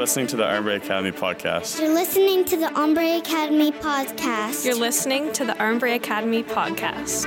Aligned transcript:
listening 0.00 0.26
to 0.26 0.36
the 0.36 0.44
Armbrae 0.44 0.78
Academy 0.78 1.12
podcast. 1.12 1.78
You're 1.78 1.92
listening 1.92 2.42
to 2.46 2.56
the 2.56 2.68
Armbrae 2.68 3.18
Academy 3.18 3.70
podcast. 3.70 4.64
You're 4.64 4.74
listening 4.74 5.30
to 5.34 5.44
the 5.44 5.52
Armbrae 5.52 5.96
Academy 5.96 6.42
podcast. 6.42 7.26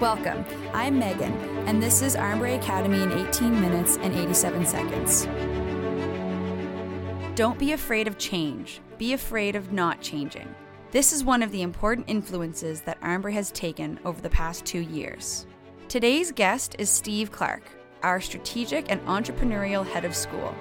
Welcome. 0.00 0.44
I'm 0.72 0.96
Megan, 0.96 1.32
and 1.66 1.82
this 1.82 2.00
is 2.00 2.14
Armbrae 2.14 2.58
Academy 2.58 3.02
in 3.02 3.10
18 3.10 3.60
minutes 3.60 3.98
and 4.02 4.14
87 4.14 4.66
seconds. 4.66 5.26
Don't 7.34 7.58
be 7.58 7.72
afraid 7.72 8.06
of 8.06 8.16
change. 8.16 8.80
Be 8.98 9.14
afraid 9.14 9.56
of 9.56 9.72
not 9.72 10.00
changing. 10.00 10.48
This 10.92 11.12
is 11.12 11.24
one 11.24 11.42
of 11.42 11.50
the 11.50 11.62
important 11.62 12.08
influences 12.08 12.82
that 12.82 13.00
Armbrae 13.00 13.32
has 13.32 13.50
taken 13.50 13.98
over 14.04 14.20
the 14.20 14.30
past 14.30 14.64
two 14.64 14.82
years. 14.82 15.44
Today's 15.88 16.30
guest 16.30 16.76
is 16.78 16.88
Steve 16.88 17.32
Clark, 17.32 17.64
our 18.02 18.20
strategic 18.20 18.90
and 18.90 19.00
entrepreneurial 19.06 19.86
head 19.86 20.04
of 20.04 20.14
school. 20.14 20.54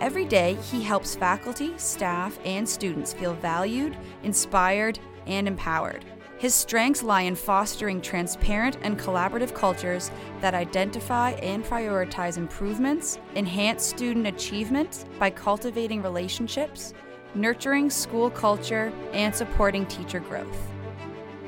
Every 0.00 0.24
day, 0.24 0.54
he 0.70 0.82
helps 0.82 1.16
faculty, 1.16 1.72
staff, 1.78 2.38
and 2.44 2.68
students 2.68 3.12
feel 3.12 3.34
valued, 3.34 3.96
inspired, 4.22 4.98
and 5.26 5.48
empowered. 5.48 6.04
His 6.38 6.54
strengths 6.54 7.02
lie 7.02 7.22
in 7.22 7.34
fostering 7.34 8.02
transparent 8.02 8.76
and 8.82 8.98
collaborative 8.98 9.54
cultures 9.54 10.10
that 10.42 10.52
identify 10.52 11.30
and 11.30 11.64
prioritize 11.64 12.36
improvements, 12.36 13.18
enhance 13.36 13.86
student 13.86 14.26
achievement 14.26 15.06
by 15.18 15.30
cultivating 15.30 16.02
relationships, 16.02 16.92
nurturing 17.34 17.88
school 17.88 18.28
culture, 18.30 18.92
and 19.14 19.34
supporting 19.34 19.86
teacher 19.86 20.20
growth. 20.20 20.70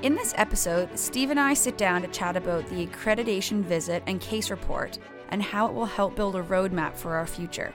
In 0.00 0.14
this 0.14 0.32
episode, 0.36 0.98
Steve 0.98 1.30
and 1.30 1.40
I 1.40 1.52
sit 1.52 1.76
down 1.76 2.00
to 2.00 2.08
chat 2.08 2.36
about 2.36 2.66
the 2.68 2.86
accreditation 2.86 3.62
visit 3.62 4.02
and 4.06 4.20
case 4.20 4.48
report 4.50 4.98
and 5.28 5.42
how 5.42 5.66
it 5.66 5.72
will 5.74 5.86
help 5.86 6.14
build 6.16 6.36
a 6.36 6.42
roadmap 6.42 6.94
for 6.96 7.14
our 7.16 7.26
future, 7.26 7.72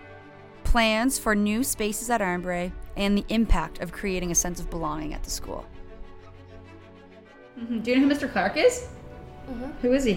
plans 0.64 1.18
for 1.20 1.36
new 1.36 1.64
spaces 1.64 2.10
at 2.10 2.22
Armbrae, 2.22 2.72
and 2.98 3.18
the 3.18 3.26
impact 3.30 3.80
of 3.82 3.92
creating 3.92 4.32
a 4.32 4.36
sense 4.36 4.60
of 4.60 4.70
belonging 4.70 5.14
at 5.14 5.24
the 5.24 5.30
school. 5.30 5.66
Mm-hmm. 7.60 7.80
Do 7.80 7.92
you 7.92 8.00
know 8.00 8.08
who 8.08 8.14
Mr. 8.14 8.32
Clark 8.32 8.58
is? 8.58 8.88
Mhm. 9.50 9.74
Who 9.82 9.94
is 9.94 10.04
he? 10.04 10.14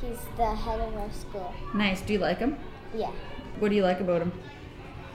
He's 0.00 0.18
the 0.36 0.54
head 0.54 0.80
of 0.80 0.96
our 0.96 1.10
school. 1.12 1.52
Nice. 1.74 2.00
Do 2.02 2.12
you 2.12 2.18
like 2.20 2.38
him? 2.38 2.56
Yeah, 2.94 3.10
What 3.58 3.68
do 3.70 3.74
you 3.74 3.82
like 3.82 4.00
about 4.00 4.22
him? 4.22 4.32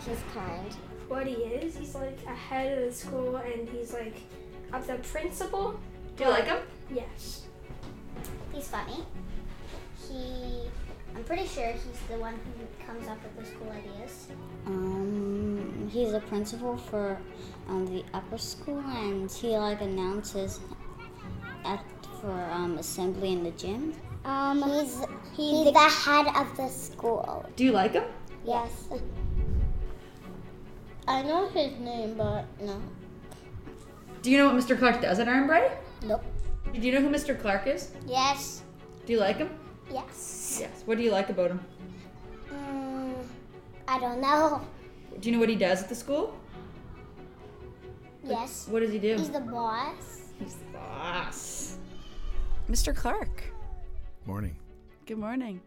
he's 0.05 0.19
kind. 0.33 0.75
what 1.07 1.25
he 1.27 1.33
is. 1.35 1.77
He's 1.77 1.95
like 1.95 2.17
a 2.27 2.33
head 2.33 2.77
of 2.77 2.85
the 2.85 2.91
school 2.91 3.35
and 3.37 3.67
he's 3.69 3.93
like 3.93 4.15
of 4.73 4.85
the 4.87 4.95
principal. 4.95 5.79
Do 6.17 6.23
you 6.25 6.29
like 6.29 6.45
him? 6.45 6.57
Yes. 6.93 7.43
He's 8.51 8.67
funny. 8.67 9.05
He, 10.09 10.61
I'm 11.15 11.23
pretty 11.23 11.45
sure 11.47 11.71
he's 11.71 11.99
the 12.09 12.17
one 12.17 12.33
who 12.33 12.85
comes 12.85 13.07
up 13.07 13.17
with 13.23 13.37
the 13.37 13.45
school 13.45 13.71
ideas. 13.71 14.27
Um, 14.65 15.89
he's 15.91 16.13
a 16.13 16.19
principal 16.19 16.77
for 16.77 17.19
um, 17.67 17.85
the 17.85 18.03
upper 18.13 18.37
school, 18.37 18.79
and 18.79 19.31
he 19.31 19.57
like 19.57 19.81
announces 19.81 20.59
at 21.65 21.83
for 22.19 22.31
um, 22.51 22.77
assembly 22.77 23.33
in 23.33 23.43
the 23.43 23.51
gym. 23.51 23.93
Um, 24.25 24.63
he's 24.63 25.05
he's 25.35 25.71
the 25.71 25.79
head 25.79 26.27
of 26.35 26.55
the 26.57 26.67
school. 26.69 27.45
Do 27.55 27.63
you 27.63 27.71
like 27.71 27.93
him? 27.93 28.05
Yes. 28.45 28.89
I 31.07 31.21
know 31.21 31.47
his 31.49 31.77
name, 31.79 32.15
but 32.15 32.45
no. 32.61 32.81
Do 34.21 34.31
you 34.31 34.37
know 34.37 34.53
what 34.53 34.55
Mr. 34.55 34.79
Clark 34.79 35.01
does 35.01 35.19
at 35.19 35.27
Armbrae? 35.27 35.69
Nope. 36.03 36.23
Do 36.73 36.79
you 36.79 36.93
know 36.93 37.01
who 37.01 37.09
Mr. 37.09 37.39
Clark 37.39 37.67
is? 37.67 37.91
Yes. 38.07 38.63
Do 39.05 39.11
you 39.11 39.19
like 39.19 39.37
him? 39.37 39.49
Yes. 39.93 40.57
Yes. 40.59 40.81
What 40.85 40.97
do 40.97 41.03
you 41.03 41.11
like 41.11 41.29
about 41.29 41.51
him? 41.51 41.59
Mm, 42.51 43.13
I 43.87 43.99
don't 43.99 44.19
know. 44.19 44.61
Do 45.19 45.29
you 45.29 45.33
know 45.35 45.39
what 45.39 45.49
he 45.49 45.55
does 45.55 45.83
at 45.83 45.89
the 45.89 45.95
school? 45.95 46.35
Yes. 48.23 48.67
What 48.69 48.79
does 48.81 48.91
he 48.91 48.99
do? 48.99 49.15
He's 49.15 49.29
the 49.29 49.39
boss. 49.39 50.21
He's 50.39 50.55
the 50.55 50.77
boss. 50.77 51.77
Mr. 52.69 52.95
Clark, 52.95 53.43
Morning. 54.25 54.55
good 55.05 55.17
morning. 55.17 55.59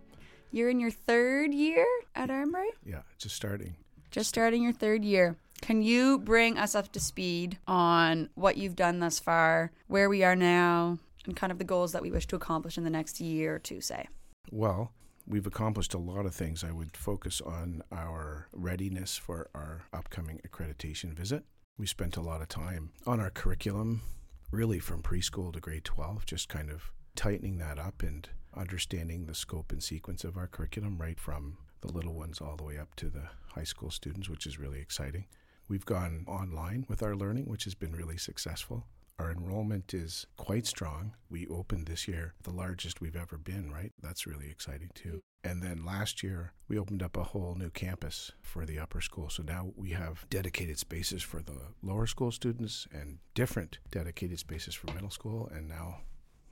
You're 0.50 0.70
in 0.70 0.80
your 0.80 0.90
third 0.90 1.52
year 1.52 1.86
at 2.14 2.30
Armbrae? 2.30 2.70
Yeah, 2.84 3.02
just 3.18 3.36
starting. 3.36 3.74
Just 4.10 4.30
starting 4.30 4.62
your 4.62 4.72
third 4.72 5.04
year. 5.04 5.36
Can 5.60 5.82
you 5.82 6.18
bring 6.18 6.56
us 6.56 6.74
up 6.74 6.90
to 6.92 7.00
speed 7.00 7.58
on 7.66 8.30
what 8.34 8.56
you've 8.56 8.76
done 8.76 9.00
thus 9.00 9.18
far, 9.18 9.72
where 9.88 10.08
we 10.08 10.24
are 10.24 10.36
now, 10.36 10.98
and 11.26 11.36
kind 11.36 11.52
of 11.52 11.58
the 11.58 11.64
goals 11.64 11.92
that 11.92 12.02
we 12.02 12.10
wish 12.10 12.26
to 12.28 12.36
accomplish 12.36 12.78
in 12.78 12.84
the 12.84 12.90
next 12.90 13.20
year 13.20 13.56
or 13.56 13.58
two, 13.58 13.80
say? 13.80 14.08
Well, 14.50 14.92
we've 15.26 15.46
accomplished 15.46 15.94
a 15.94 15.98
lot 15.98 16.26
of 16.26 16.34
things. 16.34 16.62
I 16.62 16.72
would 16.72 16.96
focus 16.96 17.40
on 17.40 17.82
our 17.92 18.48
readiness 18.52 19.16
for 19.16 19.48
our 19.54 19.82
upcoming 19.92 20.40
accreditation 20.46 21.12
visit. 21.12 21.44
We 21.78 21.86
spent 21.86 22.16
a 22.16 22.22
lot 22.22 22.40
of 22.40 22.48
time 22.48 22.90
on 23.06 23.20
our 23.20 23.30
curriculum, 23.30 24.02
really 24.50 24.78
from 24.78 25.02
preschool 25.02 25.52
to 25.52 25.60
grade 25.60 25.84
12, 25.84 26.24
just 26.26 26.48
kind 26.48 26.70
of 26.70 26.90
tightening 27.14 27.58
that 27.58 27.78
up 27.78 28.02
and 28.02 28.28
understanding 28.56 29.26
the 29.26 29.34
scope 29.34 29.72
and 29.72 29.82
sequence 29.82 30.24
of 30.24 30.36
our 30.36 30.46
curriculum, 30.46 30.96
right 30.98 31.20
from 31.20 31.58
the 31.82 31.92
little 31.92 32.14
ones 32.14 32.40
all 32.40 32.56
the 32.56 32.64
way 32.64 32.78
up 32.78 32.94
to 32.96 33.10
the 33.10 33.28
high 33.54 33.64
school 33.64 33.90
students, 33.90 34.28
which 34.28 34.46
is 34.46 34.58
really 34.58 34.80
exciting. 34.80 35.26
We've 35.68 35.84
gone 35.84 36.24
online 36.26 36.86
with 36.88 37.02
our 37.02 37.16
learning, 37.16 37.46
which 37.46 37.64
has 37.64 37.74
been 37.74 37.92
really 37.92 38.16
successful. 38.16 38.86
Our 39.18 39.30
enrollment 39.30 39.94
is 39.94 40.26
quite 40.36 40.66
strong. 40.66 41.14
We 41.30 41.46
opened 41.46 41.86
this 41.86 42.06
year 42.06 42.34
the 42.42 42.50
largest 42.50 43.00
we've 43.00 43.16
ever 43.16 43.38
been, 43.38 43.70
right? 43.72 43.92
That's 44.02 44.26
really 44.26 44.50
exciting 44.50 44.90
too. 44.94 45.20
And 45.42 45.62
then 45.62 45.86
last 45.86 46.22
year, 46.22 46.52
we 46.68 46.78
opened 46.78 47.02
up 47.02 47.16
a 47.16 47.22
whole 47.22 47.54
new 47.54 47.70
campus 47.70 48.32
for 48.42 48.66
the 48.66 48.78
upper 48.78 49.00
school. 49.00 49.30
So 49.30 49.42
now 49.42 49.72
we 49.74 49.90
have 49.90 50.26
dedicated 50.28 50.78
spaces 50.78 51.22
for 51.22 51.40
the 51.40 51.56
lower 51.82 52.06
school 52.06 52.30
students 52.30 52.86
and 52.92 53.18
different 53.34 53.78
dedicated 53.90 54.38
spaces 54.38 54.74
for 54.74 54.92
middle 54.92 55.10
school 55.10 55.48
and 55.54 55.66
now 55.66 56.00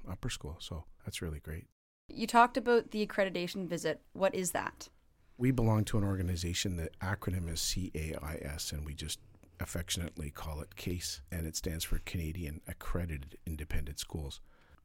upper 0.08 0.30
school. 0.30 0.56
So 0.60 0.84
that's 1.04 1.20
really 1.20 1.40
great. 1.40 1.66
You 2.08 2.26
talked 2.26 2.56
about 2.56 2.92
the 2.92 3.06
accreditation 3.06 3.66
visit. 3.68 4.00
What 4.12 4.34
is 4.34 4.52
that? 4.52 4.88
We 5.36 5.50
belong 5.50 5.84
to 5.86 5.98
an 5.98 6.04
organization, 6.04 6.76
the 6.76 6.90
acronym 7.02 7.52
is 7.52 7.60
CAIS, 7.60 8.72
and 8.72 8.86
we 8.86 8.94
just 8.94 9.18
affectionately 9.60 10.30
call 10.30 10.60
it 10.60 10.76
CASE, 10.76 11.20
and 11.30 11.46
it 11.46 11.56
stands 11.56 11.84
for 11.84 11.98
Canadian 11.98 12.60
Accredited 12.66 13.38
Independent 13.46 13.98
Schools. 13.98 14.40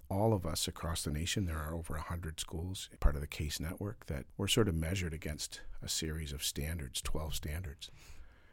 All 0.10 0.34
of 0.34 0.46
us 0.46 0.68
across 0.68 1.04
the 1.04 1.12
nation, 1.12 1.46
there 1.46 1.60
are 1.60 1.76
over 1.76 1.94
100 1.94 2.40
schools, 2.40 2.90
part 3.00 3.16
of 3.16 3.22
the 3.22 3.28
CASE 3.28 3.60
network, 3.60 4.08
that 4.08 4.26
we're 4.38 4.48
sort 4.48 4.68
of 4.68 4.76
measured 4.76 5.14
against 5.14 5.62
a 5.84 5.90
series 5.90 6.34
of 6.34 6.44
standards, 6.44 7.02
12 7.02 7.36
standards. 7.36 7.92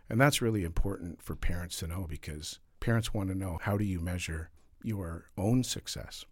And 0.09 0.21
that's 0.21 0.43
really 0.43 0.65
important 0.65 1.23
for 1.23 1.35
parents 1.35 1.79
to 1.79 1.87
know 1.87 2.07
because 2.09 2.61
parents 2.81 3.15
want 3.15 3.29
to 3.31 3.35
know 3.35 3.59
how 3.61 3.77
do 3.77 3.85
you 3.85 4.01
measure 4.01 4.51
your 4.83 5.31
own 5.37 5.65
success 5.65 6.25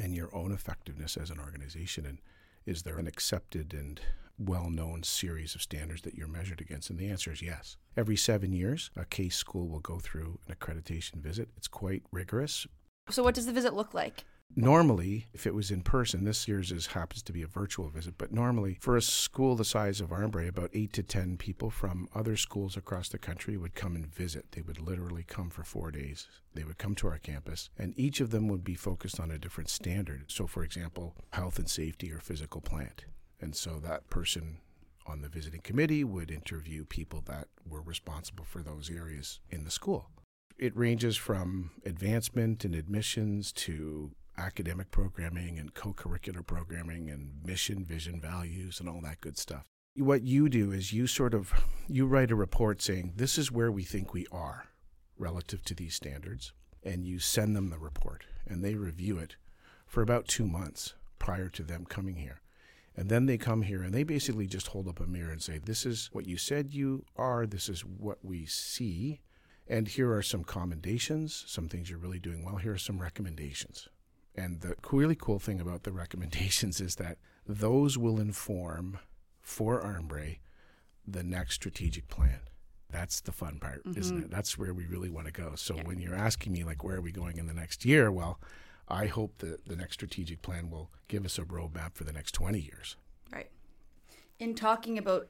and 0.00 0.14
your 0.14 0.34
own 0.34 0.52
effectiveness 0.52 1.16
as 1.16 1.30
an 1.30 1.40
organization 1.40 2.06
and 2.06 2.18
is 2.66 2.82
there 2.82 2.98
an 2.98 3.06
accepted 3.06 3.74
and 3.74 4.00
well 4.38 4.70
known 4.70 5.02
series 5.02 5.54
of 5.54 5.62
standards 5.62 6.02
that 6.02 6.14
you're 6.14 6.28
measured 6.28 6.60
against? 6.60 6.90
And 6.90 6.98
the 6.98 7.08
answer 7.08 7.32
is 7.32 7.42
yes. 7.42 7.76
Every 7.96 8.16
seven 8.16 8.52
years, 8.52 8.90
a 8.96 9.04
case 9.04 9.36
school 9.36 9.68
will 9.68 9.80
go 9.80 9.98
through 9.98 10.38
an 10.46 10.54
accreditation 10.54 11.16
visit. 11.16 11.48
It's 11.56 11.68
quite 11.68 12.02
rigorous. 12.12 12.66
So, 13.10 13.22
what 13.22 13.34
does 13.34 13.46
the 13.46 13.52
visit 13.52 13.74
look 13.74 13.94
like? 13.94 14.24
Normally, 14.54 15.28
if 15.32 15.46
it 15.46 15.54
was 15.54 15.70
in 15.70 15.80
person, 15.80 16.24
this 16.24 16.46
year's 16.46 16.72
is 16.72 16.88
happens 16.88 17.22
to 17.22 17.32
be 17.32 17.42
a 17.42 17.46
virtual 17.46 17.88
visit, 17.88 18.14
but 18.18 18.32
normally 18.32 18.76
for 18.80 18.96
a 18.98 19.02
school 19.02 19.56
the 19.56 19.64
size 19.64 19.98
of 19.98 20.10
Armbrae, 20.10 20.48
about 20.48 20.70
eight 20.74 20.92
to 20.92 21.02
ten 21.02 21.38
people 21.38 21.70
from 21.70 22.06
other 22.14 22.36
schools 22.36 22.76
across 22.76 23.08
the 23.08 23.16
country 23.18 23.56
would 23.56 23.74
come 23.74 23.96
and 23.96 24.06
visit. 24.06 24.52
They 24.52 24.60
would 24.60 24.78
literally 24.78 25.24
come 25.26 25.48
for 25.48 25.64
four 25.64 25.90
days. 25.90 26.28
They 26.54 26.64
would 26.64 26.76
come 26.76 26.94
to 26.96 27.08
our 27.08 27.18
campus, 27.18 27.70
and 27.78 27.94
each 27.96 28.20
of 28.20 28.30
them 28.30 28.46
would 28.48 28.62
be 28.62 28.74
focused 28.74 29.18
on 29.18 29.30
a 29.30 29.38
different 29.38 29.70
standard. 29.70 30.24
So, 30.30 30.46
for 30.46 30.62
example, 30.62 31.16
health 31.32 31.58
and 31.58 31.68
safety 31.68 32.12
or 32.12 32.18
physical 32.18 32.60
plant. 32.60 33.06
And 33.40 33.56
so 33.56 33.80
that 33.82 34.10
person 34.10 34.58
on 35.06 35.22
the 35.22 35.28
visiting 35.28 35.62
committee 35.62 36.04
would 36.04 36.30
interview 36.30 36.84
people 36.84 37.22
that 37.26 37.48
were 37.66 37.82
responsible 37.82 38.44
for 38.44 38.62
those 38.62 38.90
areas 38.90 39.40
in 39.50 39.64
the 39.64 39.70
school. 39.70 40.10
It 40.58 40.76
ranges 40.76 41.16
from 41.16 41.70
advancement 41.86 42.66
and 42.66 42.74
admissions 42.74 43.50
to 43.52 44.12
academic 44.38 44.90
programming 44.90 45.58
and 45.58 45.74
co 45.74 45.92
curricular 45.92 46.46
programming 46.46 47.10
and 47.10 47.32
mission, 47.44 47.84
vision, 47.84 48.20
values, 48.20 48.80
and 48.80 48.88
all 48.88 49.00
that 49.02 49.20
good 49.20 49.38
stuff. 49.38 49.64
What 49.96 50.22
you 50.22 50.48
do 50.48 50.72
is 50.72 50.92
you 50.92 51.06
sort 51.06 51.34
of 51.34 51.52
you 51.88 52.06
write 52.06 52.30
a 52.30 52.36
report 52.36 52.80
saying 52.80 53.12
this 53.16 53.36
is 53.36 53.52
where 53.52 53.70
we 53.70 53.82
think 53.82 54.12
we 54.12 54.26
are 54.32 54.68
relative 55.18 55.62
to 55.64 55.74
these 55.74 55.94
standards 55.94 56.52
and 56.82 57.04
you 57.04 57.18
send 57.18 57.54
them 57.54 57.68
the 57.68 57.78
report 57.78 58.24
and 58.46 58.64
they 58.64 58.74
review 58.74 59.18
it 59.18 59.36
for 59.86 60.02
about 60.02 60.26
2 60.26 60.46
months 60.46 60.94
prior 61.18 61.48
to 61.50 61.62
them 61.62 61.84
coming 61.84 62.16
here. 62.16 62.40
And 62.96 63.08
then 63.08 63.26
they 63.26 63.38
come 63.38 63.62
here 63.62 63.82
and 63.82 63.94
they 63.94 64.02
basically 64.02 64.46
just 64.46 64.68
hold 64.68 64.88
up 64.88 65.00
a 65.00 65.06
mirror 65.06 65.30
and 65.30 65.42
say, 65.42 65.58
This 65.58 65.86
is 65.86 66.08
what 66.12 66.26
you 66.26 66.36
said 66.36 66.74
you 66.74 67.04
are, 67.16 67.46
this 67.46 67.68
is 67.68 67.84
what 67.84 68.18
we 68.22 68.44
see, 68.46 69.20
and 69.66 69.88
here 69.88 70.12
are 70.12 70.22
some 70.22 70.44
commendations, 70.44 71.44
some 71.46 71.68
things 71.68 71.88
you're 71.88 71.98
really 71.98 72.18
doing 72.18 72.44
well, 72.44 72.56
here 72.56 72.72
are 72.72 72.78
some 72.78 73.00
recommendations. 73.00 73.88
And 74.34 74.60
the 74.60 74.74
really 74.90 75.14
cool 75.14 75.38
thing 75.38 75.60
about 75.60 75.82
the 75.82 75.92
recommendations 75.92 76.80
is 76.80 76.96
that 76.96 77.18
those 77.46 77.98
will 77.98 78.18
inform 78.18 78.98
for 79.40 79.82
Armbrae 79.82 80.38
the 81.06 81.22
next 81.22 81.54
strategic 81.54 82.08
plan. 82.08 82.40
That's 82.90 83.20
the 83.20 83.32
fun 83.32 83.58
part, 83.58 83.82
isn't 83.96 84.16
mm-hmm. 84.16 84.24
it? 84.26 84.30
That's 84.30 84.58
where 84.58 84.74
we 84.74 84.86
really 84.86 85.08
want 85.08 85.26
to 85.26 85.32
go. 85.32 85.52
So 85.56 85.74
when 85.76 85.98
you're 85.98 86.14
asking 86.14 86.52
me 86.52 86.62
like 86.62 86.84
where 86.84 86.96
are 86.96 87.00
we 87.00 87.10
going 87.12 87.38
in 87.38 87.46
the 87.46 87.54
next 87.54 87.84
year, 87.84 88.12
well, 88.12 88.38
I 88.86 89.06
hope 89.06 89.38
that 89.38 89.66
the 89.66 89.76
next 89.76 89.94
strategic 89.94 90.42
plan 90.42 90.70
will 90.70 90.90
give 91.08 91.24
us 91.24 91.38
a 91.38 91.42
roadmap 91.42 91.94
for 91.94 92.04
the 92.04 92.12
next 92.12 92.32
20 92.32 92.58
years. 92.58 92.96
Right. 93.32 93.50
In 94.38 94.54
talking 94.54 94.98
about 94.98 95.28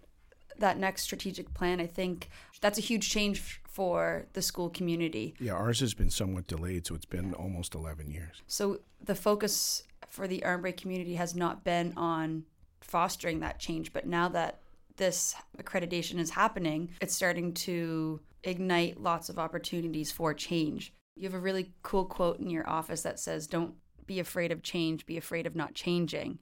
that 0.58 0.78
next 0.78 1.02
strategic 1.02 1.52
plan, 1.54 1.81
I 1.81 1.87
think 1.87 2.28
that's 2.60 2.78
a 2.78 2.82
huge 2.82 3.10
change 3.10 3.60
for 3.64 4.26
the 4.34 4.43
school 4.43 4.69
community. 4.69 5.34
Yeah, 5.40 5.54
ours 5.54 5.81
has 5.81 5.94
been 5.94 6.10
somewhat 6.10 6.46
delayed, 6.46 6.87
so 6.87 6.94
it's 6.94 7.06
been 7.06 7.34
almost 7.34 7.75
11 7.75 8.10
years. 8.10 8.43
So 8.46 8.81
the 9.02 9.14
focus 9.14 9.82
for 10.08 10.28
the 10.28 10.43
Armbrae 10.44 10.76
community 10.76 11.14
has 11.14 11.34
not 11.34 11.64
been 11.64 11.94
on 11.96 12.44
fostering 12.82 13.40
that 13.40 13.58
change, 13.58 13.93
but 13.93 14.06
now 14.06 14.28
that 14.28 14.60
this 14.96 15.34
accreditation 15.56 16.19
is 16.19 16.31
happening, 16.31 16.90
it's 17.00 17.14
starting 17.14 17.55
to 17.55 18.20
ignite 18.44 19.00
lots 19.00 19.28
of 19.28 19.38
opportunities 19.38 20.12
for 20.12 20.34
change. 20.34 20.93
You 21.16 21.25
have 21.25 21.34
a 21.34 21.38
really 21.38 21.72
cool 21.82 22.05
quote 22.05 22.40
in 22.40 22.50
your 22.50 22.69
office 22.69 23.02
that 23.02 23.19
says, 23.19 23.46
Don't 23.46 23.75
be 24.06 24.20
afraid 24.20 24.52
of 24.52 24.62
change, 24.62 25.06
be 25.06 25.16
afraid 25.16 25.46
of 25.46 25.56
not 25.56 25.75
changing. 25.75 26.38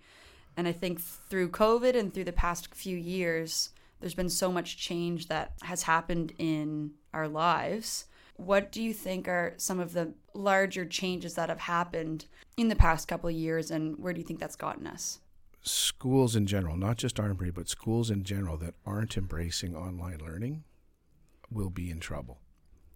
And 0.57 0.67
I 0.67 0.73
think 0.73 1.01
through 1.01 1.51
COVID 1.51 1.97
and 1.97 2.13
through 2.13 2.25
the 2.25 2.33
past 2.33 2.75
few 2.75 2.97
years, 2.97 3.71
there's 4.01 4.15
been 4.15 4.31
so 4.31 4.51
much 4.51 4.77
change 4.77 5.29
that 5.29 5.53
has 5.63 5.83
happened 5.83 6.33
in 6.39 6.93
our 7.13 7.29
lives. 7.29 8.07
What 8.37 8.73
do 8.73 8.83
you 8.83 8.95
think 8.95 9.29
are 9.29 9.55
some 9.59 9.79
of 9.79 9.93
the 9.93 10.15
larger 10.35 10.87
changes 10.87 11.35
that 11.35 11.51
have 11.51 11.61
happened 11.61 12.25
in 12.57 12.69
the 12.69 12.77
past 12.77 13.07
couple 13.07 13.29
of 13.29 13.35
years, 13.35 13.71
and 13.71 13.99
where 13.99 14.13
do 14.13 14.21
you 14.21 14.27
think 14.27 14.41
that's 14.41 14.57
gotten 14.57 14.87
us? 14.87 15.21
Schools 15.63 16.35
in 16.35 16.47
general, 16.47 16.77
not 16.77 16.97
just 16.97 17.17
Armbrae, 17.17 17.53
but 17.53 17.69
schools 17.69 18.11
in 18.11 18.25
general 18.25 18.57
that 18.57 18.75
aren't 18.87 19.19
embracing 19.19 19.77
online 19.77 20.19
learning 20.19 20.65
will 21.51 21.69
be 21.69 21.91
in 21.91 22.01
trouble. 22.01 22.41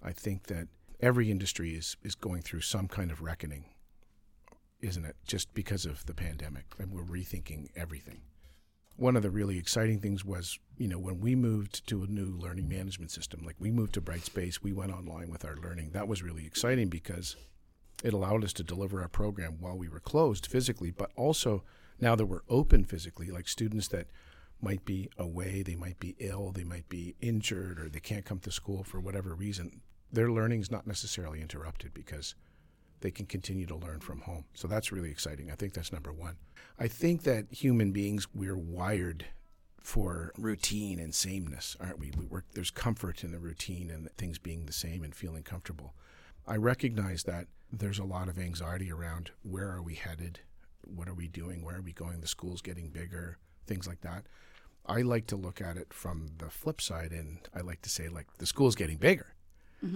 I 0.03 0.13
think 0.13 0.45
that 0.45 0.69
every 1.01 1.31
industry 1.31 1.75
is, 1.75 1.97
is 2.03 2.15
going 2.15 2.41
through 2.41 2.63
some 2.63 2.89
kind 2.89 3.11
of 3.11 3.21
reckoning, 3.21 3.67
isn't 4.81 5.05
it? 5.05 5.17
Just 5.27 5.53
because 5.53 5.85
of 5.85 6.07
the 6.07 6.15
pandemic, 6.15 6.65
and 6.79 6.91
we're 6.91 7.03
rethinking 7.03 7.69
everything. 7.77 8.23
One 8.97 9.17
of 9.17 9.23
the 9.23 9.31
really 9.31 9.59
exciting 9.59 9.99
things 10.01 10.25
was, 10.25 10.59
you 10.79 10.87
know, 10.87 10.99
when 10.99 11.19
we 11.21 11.35
moved 11.35 11.87
to 11.89 12.05
a 12.05 12.07
new 12.07 12.37
learning 12.39 12.69
management 12.69 13.11
system, 13.11 13.43
like 13.45 13.57
we 13.59 13.71
moved 13.71 13.95
to 13.95 14.01
Brightspace, 14.01 14.63
we 14.63 14.73
went 14.73 14.93
online 14.93 15.31
with 15.31 15.45
our 15.45 15.57
learning. 15.57 15.91
That 15.93 16.07
was 16.07 16.23
really 16.23 16.47
exciting 16.47 16.89
because 16.89 17.35
it 18.05 18.13
allowed 18.13 18.45
us 18.45 18.53
to 18.55 18.63
deliver 18.63 19.03
our 19.03 19.09
program 19.09 19.57
while 19.59 19.77
we 19.77 19.89
were 19.89 20.01
closed 20.01 20.47
physically, 20.47 20.93
but 20.93 21.11
also 21.17 21.65
now 22.01 22.15
that 22.15 22.27
we're 22.27 22.43
open 22.49 22.85
physically, 22.85 23.31
like 23.31 23.49
students 23.49 23.89
that 23.89 24.07
might 24.61 24.85
be 24.85 25.09
away, 25.19 25.63
they 25.63 25.75
might 25.75 25.99
be 25.99 26.15
ill, 26.19 26.53
they 26.53 26.65
might 26.65 26.89
be 26.89 27.17
injured, 27.21 27.81
or 27.81 27.89
they 27.89 28.01
can't 28.01 28.25
come 28.25 28.39
to 28.41 28.51
school 28.51 28.85
for 28.85 29.01
whatever 29.01 29.35
reason, 29.35 29.81
their 30.13 30.31
learning 30.31 30.61
is 30.61 30.71
not 30.71 30.87
necessarily 30.87 31.41
interrupted 31.41 31.93
because 31.93 32.35
they 33.05 33.11
can 33.11 33.27
continue 33.27 33.67
to 33.67 33.77
learn 33.77 34.01
from 34.01 34.23
home. 34.23 34.47
So 34.55 34.67
that's 34.67 34.91
really 34.91 35.11
exciting. 35.11 35.51
I 35.51 35.57
think 35.57 35.75
that's 35.75 35.93
number 35.93 36.11
one. 36.11 36.37
I 36.79 36.89
think 36.89 37.25
that 37.25 37.53
human 37.53 37.93
beings, 37.93 38.27
we're 38.35 38.57
wired 38.57 39.27
for 39.79 40.33
routine 40.39 40.99
and 40.99 41.15
sameness, 41.15 41.77
aren't 41.79 41.99
we? 41.99 42.13
we 42.17 42.25
work, 42.25 42.47
there's 42.55 42.71
comfort 42.71 43.23
in 43.23 43.31
the 43.31 43.39
routine 43.39 43.91
and 43.91 44.11
things 44.17 44.39
being 44.39 44.65
the 44.65 44.73
same 44.73 45.05
and 45.05 45.15
feeling 45.15 45.43
comfortable. 45.43 45.93
I 46.47 46.57
recognize 46.57 47.25
that 47.25 47.49
there's 47.71 47.99
a 47.99 48.05
lot 48.05 48.31
of 48.31 48.39
anxiety 48.39 48.91
around 48.91 49.33
where 49.43 49.69
are 49.69 49.83
we 49.83 49.97
headed? 49.97 50.41
What 50.83 51.07
are 51.07 51.15
we 51.15 51.29
doing? 51.29 51.63
Where 51.63 51.77
are 51.77 51.83
we 51.83 51.93
going? 51.93 52.23
The 52.23 52.27
school's 52.27 52.63
getting 52.63 52.89
bigger, 52.89 53.37
things 53.67 53.87
like 53.87 54.01
that. 54.01 54.25
I 54.87 55.03
like 55.03 55.27
to 55.27 55.37
look 55.37 55.61
at 55.61 55.77
it 55.77 55.93
from 55.93 56.29
the 56.39 56.49
flip 56.49 56.81
side, 56.81 57.13
and 57.13 57.41
I 57.55 57.61
like 57.61 57.83
to 57.83 57.91
say, 57.91 58.09
like, 58.09 58.29
the 58.39 58.47
school's 58.47 58.77
getting 58.77 58.97
bigger. 58.97 59.34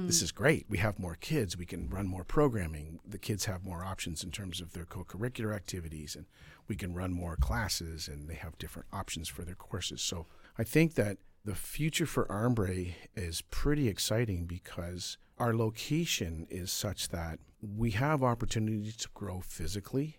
This 0.07 0.23
is 0.23 0.33
great. 0.33 0.67
We 0.69 0.79
have 0.79 0.99
more 0.99 1.17
kids. 1.21 1.57
We 1.57 1.67
can 1.67 1.89
run 1.89 2.07
more 2.07 2.25
programming. 2.25 3.01
The 3.07 3.19
kids 3.19 3.47
have 3.47 3.65
more 3.65 3.85
options 3.85 4.23
in 4.23 4.31
terms 4.31 4.61
of 4.61 4.73
their 4.73 4.85
co 4.85 5.05
curricular 5.05 5.55
activities, 5.55 6.15
and 6.15 6.27
we 6.67 6.77
can 6.77 6.95
run 6.95 7.13
more 7.13 7.37
classes, 7.37 8.09
and 8.09 8.29
they 8.29 8.35
have 8.35 8.59
different 8.59 8.89
options 8.93 9.29
for 9.29 9.43
their 9.43 9.55
courses. 9.55 10.03
So 10.03 10.27
I 10.59 10.65
think 10.65 10.95
that 10.95 11.19
the 11.45 11.55
future 11.55 12.07
for 12.07 12.27
Armbrae 12.27 12.95
is 13.17 13.41
pretty 13.43 13.89
exciting 13.89 14.45
because 14.45 15.17
our 15.39 15.55
location 15.55 16.47
is 16.51 16.71
such 16.71 17.09
that 17.09 17.39
we 17.63 17.93
have 17.93 18.23
opportunities 18.23 18.97
to 18.97 19.09
grow 19.15 19.41
physically 19.41 20.19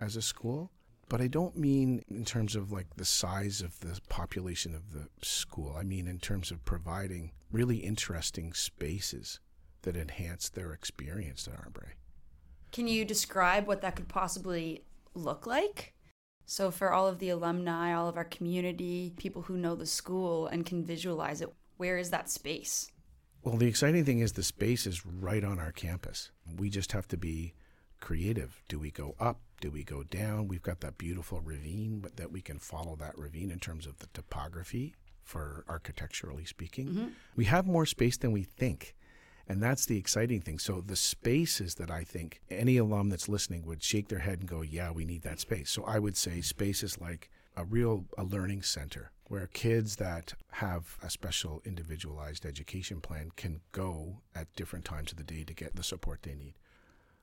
as 0.00 0.16
a 0.16 0.22
school. 0.22 0.70
But 1.10 1.20
I 1.20 1.26
don't 1.26 1.56
mean 1.56 2.02
in 2.08 2.24
terms 2.24 2.54
of 2.54 2.70
like 2.70 2.86
the 2.96 3.04
size 3.04 3.60
of 3.60 3.80
the 3.80 4.00
population 4.08 4.76
of 4.76 4.92
the 4.92 5.08
school. 5.22 5.74
I 5.76 5.82
mean 5.82 6.06
in 6.06 6.20
terms 6.20 6.52
of 6.52 6.64
providing 6.64 7.32
really 7.50 7.78
interesting 7.78 8.52
spaces 8.52 9.40
that 9.82 9.96
enhance 9.96 10.48
their 10.48 10.72
experience 10.72 11.48
at 11.48 11.58
Armbrae. 11.58 11.94
Can 12.70 12.86
you 12.86 13.04
describe 13.04 13.66
what 13.66 13.80
that 13.82 13.96
could 13.96 14.08
possibly 14.08 14.84
look 15.14 15.46
like? 15.46 15.94
So, 16.46 16.70
for 16.70 16.92
all 16.92 17.08
of 17.08 17.18
the 17.18 17.30
alumni, 17.30 17.92
all 17.92 18.08
of 18.08 18.16
our 18.16 18.24
community, 18.24 19.12
people 19.16 19.42
who 19.42 19.56
know 19.56 19.74
the 19.74 19.86
school 19.86 20.46
and 20.46 20.64
can 20.64 20.84
visualize 20.84 21.40
it, 21.40 21.52
where 21.76 21.98
is 21.98 22.10
that 22.10 22.30
space? 22.30 22.90
Well, 23.42 23.56
the 23.56 23.66
exciting 23.66 24.04
thing 24.04 24.20
is 24.20 24.32
the 24.32 24.42
space 24.42 24.86
is 24.86 25.04
right 25.04 25.42
on 25.42 25.58
our 25.58 25.72
campus. 25.72 26.30
We 26.56 26.70
just 26.70 26.92
have 26.92 27.08
to 27.08 27.16
be 27.16 27.54
creative. 28.00 28.62
Do 28.68 28.78
we 28.78 28.90
go 28.90 29.14
up? 29.20 29.40
Do 29.60 29.70
we 29.70 29.84
go 29.84 30.02
down? 30.02 30.48
We've 30.48 30.62
got 30.62 30.80
that 30.80 30.98
beautiful 30.98 31.40
ravine, 31.40 32.00
but 32.00 32.16
that 32.16 32.32
we 32.32 32.40
can 32.40 32.58
follow 32.58 32.96
that 32.96 33.18
ravine 33.18 33.50
in 33.50 33.58
terms 33.58 33.86
of 33.86 33.98
the 33.98 34.08
topography 34.14 34.94
for 35.22 35.64
architecturally 35.68 36.44
speaking. 36.44 36.88
Mm-hmm. 36.88 37.06
We 37.36 37.44
have 37.44 37.66
more 37.66 37.86
space 37.86 38.16
than 38.16 38.32
we 38.32 38.42
think. 38.42 38.94
And 39.46 39.60
that's 39.62 39.86
the 39.86 39.98
exciting 39.98 40.40
thing. 40.40 40.60
So 40.60 40.80
the 40.80 40.94
spaces 40.94 41.74
that 41.74 41.90
I 41.90 42.04
think 42.04 42.40
any 42.50 42.76
alum 42.76 43.08
that's 43.08 43.28
listening 43.28 43.66
would 43.66 43.82
shake 43.82 44.08
their 44.08 44.20
head 44.20 44.38
and 44.38 44.48
go, 44.48 44.62
"Yeah, 44.62 44.92
we 44.92 45.04
need 45.04 45.22
that 45.22 45.40
space." 45.40 45.70
So 45.70 45.82
I 45.82 45.98
would 45.98 46.16
say 46.16 46.40
spaces 46.40 47.00
like 47.00 47.30
a 47.56 47.64
real 47.64 48.04
a 48.16 48.22
learning 48.22 48.62
center 48.62 49.10
where 49.24 49.48
kids 49.48 49.96
that 49.96 50.34
have 50.52 50.98
a 51.02 51.10
special 51.10 51.62
individualized 51.64 52.46
education 52.46 53.00
plan 53.00 53.30
can 53.36 53.60
go 53.72 54.20
at 54.34 54.54
different 54.54 54.84
times 54.84 55.10
of 55.12 55.18
the 55.18 55.24
day 55.24 55.42
to 55.44 55.54
get 55.54 55.74
the 55.74 55.82
support 55.82 56.22
they 56.22 56.34
need. 56.34 56.54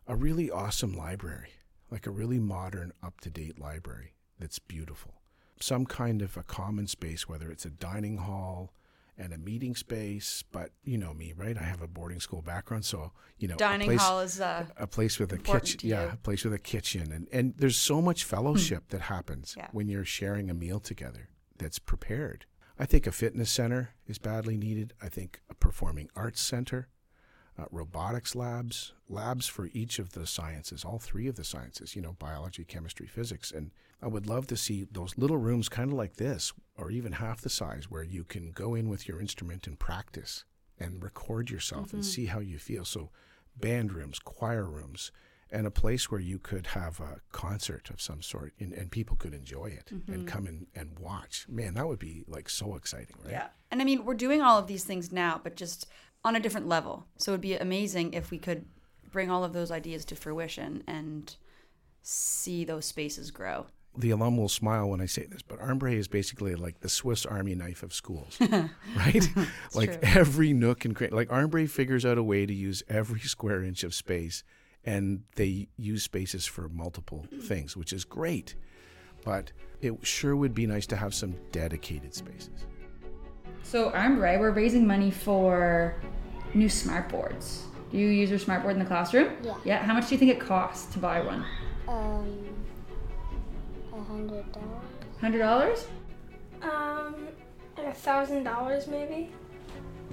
A 0.08 0.16
really 0.16 0.50
awesome 0.50 0.94
library, 0.94 1.50
like 1.92 2.08
a 2.08 2.12
really 2.12 2.40
modern, 2.40 2.94
up-to-date 3.04 3.60
library 3.60 4.14
that's 4.40 4.60
beautiful. 4.60 5.16
Some 5.60 5.86
kind 5.86 6.22
of 6.22 6.38
a 6.38 6.44
common 6.44 6.88
space, 6.88 7.28
whether 7.28 7.50
it's 7.52 7.66
a 7.66 7.70
dining 7.70 8.18
hall, 8.18 8.74
and 9.18 9.34
a 9.34 9.38
meeting 9.38 9.76
space. 9.76 10.44
But 10.52 10.70
you 10.84 10.98
know 10.98 11.14
me, 11.14 11.34
right? 11.36 11.58
I 11.58 11.64
have 11.64 11.82
a 11.82 11.88
boarding 11.88 12.20
school 12.20 12.42
background, 12.42 12.86
so 12.86 13.12
you 13.40 13.48
know 13.48 13.56
a 13.56 13.58
Dining 13.58 13.88
place- 13.88 14.00
hall 14.02 14.20
is 14.22 14.40
uh, 14.40 14.66
a 14.78 14.88
place 14.88 15.20
with 15.20 15.34
a 15.34 15.38
kitchen 15.38 15.80
yeah 15.84 16.14
a 16.14 16.18
place 16.18 16.44
with 16.44 16.54
a 16.54 16.60
kitchen 16.60 17.12
and 17.12 17.28
and 17.32 17.54
there's 17.58 17.78
so 17.78 18.02
much 18.02 18.24
fellowship 18.24 18.90
that 18.90 19.02
happens 19.02 19.54
Yeah. 19.58 19.68
when 19.72 19.88
you're 19.90 20.06
sharing 20.06 20.50
a 20.50 20.54
meal 20.56 20.80
together 20.80 21.30
that's 21.60 21.78
prepared 21.78 22.48
i 22.80 22.86
think 22.88 23.06
a 23.06 23.12
fitness 23.12 23.52
center 23.52 23.92
is 24.08 24.18
badly 24.18 24.58
needed 24.58 24.94
i 25.04 25.08
think 25.08 25.42
a 25.52 25.54
performing 25.54 26.10
arts 26.16 26.42
center 26.42 26.88
uh, 27.60 27.66
robotics 27.72 28.36
labs 28.36 28.94
labs 29.10 29.48
for 29.48 29.70
each 29.74 30.00
of 30.00 30.14
the 30.14 30.28
sciences 30.28 30.86
all 30.86 31.00
three 31.00 31.28
of 31.28 31.36
the 31.36 31.44
sciences 31.44 31.96
you 31.96 32.02
know 32.02 32.14
biology 32.20 32.64
chemistry 32.64 33.08
physics. 33.08 33.52
And 33.52 33.72
i 34.02 34.08
would 34.08 34.28
love 34.28 34.48
to 34.48 34.58
see 34.58 34.86
those 34.92 35.18
little 35.18 35.38
rooms 35.38 35.70
kind 35.70 35.92
of 35.92 35.98
like 35.98 36.18
this 36.18 36.54
or 36.78 36.92
even 36.92 37.14
half 37.14 37.42
the 37.42 37.50
size 37.50 37.90
where 37.90 38.04
you 38.04 38.24
can 38.24 38.52
go 38.52 38.76
in 38.76 38.90
with 38.90 39.08
your 39.08 39.20
instrument 39.20 39.66
and 39.68 39.80
practice 39.80 40.46
and 40.80 41.04
record 41.04 41.50
yourself 41.50 41.94
and 41.94 42.06
see 42.06 42.28
how 42.28 42.40
you 42.40 42.60
feel. 42.60 42.86
So 42.86 43.10
band 43.60 43.94
rooms 43.94 44.20
choir 44.20 44.66
rooms 44.66 45.12
and 45.50 45.66
a 45.66 45.72
place 45.72 46.12
where 46.12 46.20
you 46.20 46.38
could 46.38 46.68
have 46.68 47.00
a 47.00 47.22
concert 47.32 47.90
of 47.90 48.02
some 48.02 48.22
sort 48.22 48.54
and, 48.60 48.74
and 48.74 48.92
people 48.92 49.16
could 49.16 49.34
enjoy 49.34 49.68
it 49.68 49.92
and 50.08 50.28
come 50.28 50.46
in 50.46 50.68
and 50.76 51.00
watch. 51.00 51.46
Man 51.50 51.74
that 51.76 51.88
would 51.88 52.00
be 52.00 52.24
like 52.28 52.50
so 52.50 52.76
exciting 52.76 53.16
right? 53.24 53.32
Yeah. 53.32 53.48
And 53.72 53.82
I 53.82 53.86
mean, 53.86 54.06
we're 54.06 54.14
doing 54.14 54.42
all 54.42 54.58
of 54.58 54.68
these 54.68 54.84
things 54.84 55.12
now, 55.12 55.40
but 55.44 55.56
just 55.56 55.88
on 56.28 56.36
a 56.36 56.40
different 56.40 56.68
level. 56.68 57.06
So 57.18 57.32
it'd 57.32 57.42
be 57.42 57.56
amazing 57.56 58.14
if 58.14 58.32
we 58.32 58.38
could 58.38 58.66
bring 59.12 59.32
all 59.32 59.44
of 59.44 59.54
those 59.54 59.72
ideas 59.72 60.06
to 60.06 60.16
fruition 60.16 60.84
and 60.88 61.36
see 62.02 62.66
those 62.66 62.86
spaces 62.86 63.32
grow. 63.32 63.66
the 63.98 64.12
alum 64.12 64.38
will 64.38 64.50
smile 64.50 64.88
when 64.90 65.02
I 65.02 65.08
say 65.08 65.26
this, 65.26 65.42
but 65.42 65.60
Armbrae 65.60 65.96
is 65.98 66.08
basically 66.08 66.54
like 66.56 66.82
the 66.82 66.90
Swiss 66.90 67.26
Army 67.26 67.56
knife 67.56 67.82
of 67.82 67.94
schools, 67.94 68.38
right? 68.96 69.28
like 69.74 70.00
true. 70.02 70.22
every 70.22 70.54
nook 70.54 70.86
and 70.86 70.96
cranny. 70.96 71.16
Like 71.16 71.30
Armbrae 71.30 71.68
figures 71.70 72.06
out 72.06 72.18
a 72.20 72.24
way 72.24 72.46
to 72.46 72.54
use 72.54 72.84
every 72.90 73.20
square 73.36 73.64
inch 73.64 73.84
of 73.84 73.96
space, 73.96 74.44
and 74.86 75.24
they 75.36 75.70
use 75.78 76.04
spaces 76.04 76.46
for 76.46 76.70
multiple 76.70 77.26
things, 77.42 77.76
which 77.76 77.92
is 77.92 78.06
great. 78.06 78.56
But 79.26 79.52
it 79.82 79.94
sure 80.06 80.36
would 80.36 80.54
be 80.54 80.68
nice 80.68 80.86
to 80.88 80.96
have 80.96 81.14
some 81.14 81.36
dedicated 81.52 82.14
spaces. 82.14 82.68
So 83.64 83.90
Armbrae, 83.92 84.40
we're 84.40 84.52
raising 84.52 84.86
money 84.86 85.12
for 85.12 86.00
new 86.54 86.70
smart 86.70 87.10
boards. 87.10 87.64
Do 87.92 87.98
you 87.98 88.08
use 88.08 88.30
your 88.30 88.40
smart 88.40 88.64
board 88.64 88.74
in 88.74 88.80
the 88.80 88.86
classroom? 88.86 89.34
Yeah. 89.42 89.54
Yeah. 89.64 89.78
How 89.84 89.94
much 89.94 90.10
do 90.10 90.16
you 90.16 90.20
think 90.20 90.32
it 90.32 90.40
costs 90.40 90.92
to 90.94 91.00
buy 91.00 91.22
one? 91.22 91.46
Um, 91.88 92.50
a 93.94 94.02
hundred 94.02 94.52
dollars. 94.52 94.84
Hundred 95.22 95.40
dollars? 95.40 95.88
Um, 96.62 97.16
I 97.78 97.82
a 97.82 97.94
thousand 97.94 98.44
dollars 98.44 98.88
maybe. 98.88 99.30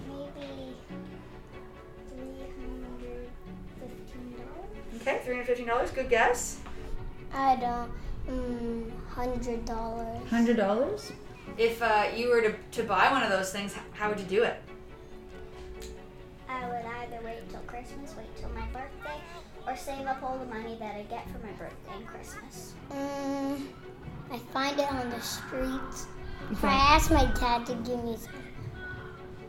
Maybe 0.09 0.77
three 2.09 2.21
hundred 2.61 3.29
fifteen 3.81 4.35
dollars. 4.37 5.01
Okay, 5.01 5.21
three 5.25 5.35
hundred 5.35 5.47
fifteen 5.47 5.67
dollars. 5.67 5.91
Good 5.91 6.09
guess. 6.09 6.61
I 7.33 7.57
don't. 7.57 7.91
Mm, 8.29 8.91
hundred 9.09 9.65
dollars. 9.65 10.29
Hundred 10.31 10.57
dollars. 10.57 11.13
If 11.59 11.83
uh, 11.83 12.07
you 12.17 12.31
were 12.31 12.41
to, 12.41 12.55
to 12.73 12.83
buy 12.85 13.11
one 13.11 13.23
of 13.23 13.31
those 13.31 13.53
things, 13.53 13.75
how 13.93 14.09
would 14.09 14.19
you 14.19 14.27
do 14.27 14.43
it? 14.45 14.61
Christmas, 17.85 18.15
wait 18.17 18.37
till 18.37 18.49
my 18.51 18.67
birthday, 18.69 19.21
or 19.67 19.77
save 19.77 20.07
up 20.07 20.23
all 20.23 20.39
the 20.39 20.47
money 20.47 20.77
that 20.79 20.95
I 20.95 21.03
get 21.03 21.27
for 21.31 21.39
my 21.45 21.53
birthday 21.53 21.93
and 21.97 22.07
Christmas. 22.07 22.73
Mm, 22.91 23.61
I 24.31 24.39
find 24.53 24.79
it 24.79 24.91
on 24.91 25.11
the 25.11 25.21
streets. 25.21 26.07
If 26.51 26.65
I 26.65 26.73
ask 26.73 27.11
my 27.11 27.27
dad 27.39 27.67
to 27.67 27.75
give 27.75 28.03
me 28.03 28.17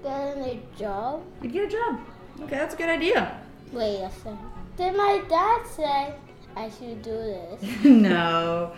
get 0.03 0.37
a 0.37 0.59
job. 0.77 1.23
You'd 1.41 1.53
get 1.53 1.65
a 1.65 1.69
job. 1.69 1.99
Okay, 2.41 2.55
that's 2.55 2.73
a 2.73 2.77
good 2.77 2.89
idea. 2.89 3.39
Wait 3.71 4.01
a 4.01 4.11
second. 4.11 4.39
Did 4.75 4.95
my 4.97 5.21
dad 5.29 5.65
say 5.65 6.13
I 6.55 6.69
should 6.69 7.01
do 7.01 7.11
this? 7.11 7.63
no. 7.85 8.73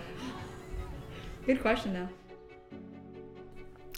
Good 1.46 1.62
question 1.62 1.94
though. 1.94 2.10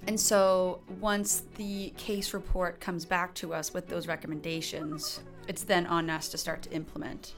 And 0.07 0.17
so 0.17 0.79
once 1.01 1.43
the 1.55 1.93
case 1.97 2.33
report 2.33 2.79
comes 2.79 3.03
back 3.03 3.33
to 3.35 3.53
us 3.53 3.73
with 3.73 3.87
those 3.87 4.07
recommendations, 4.07 5.19
it's 5.49 5.63
then 5.63 5.85
on 5.87 6.09
us 6.09 6.29
to 6.29 6.37
start 6.37 6.61
to 6.61 6.71
implement, 6.71 7.33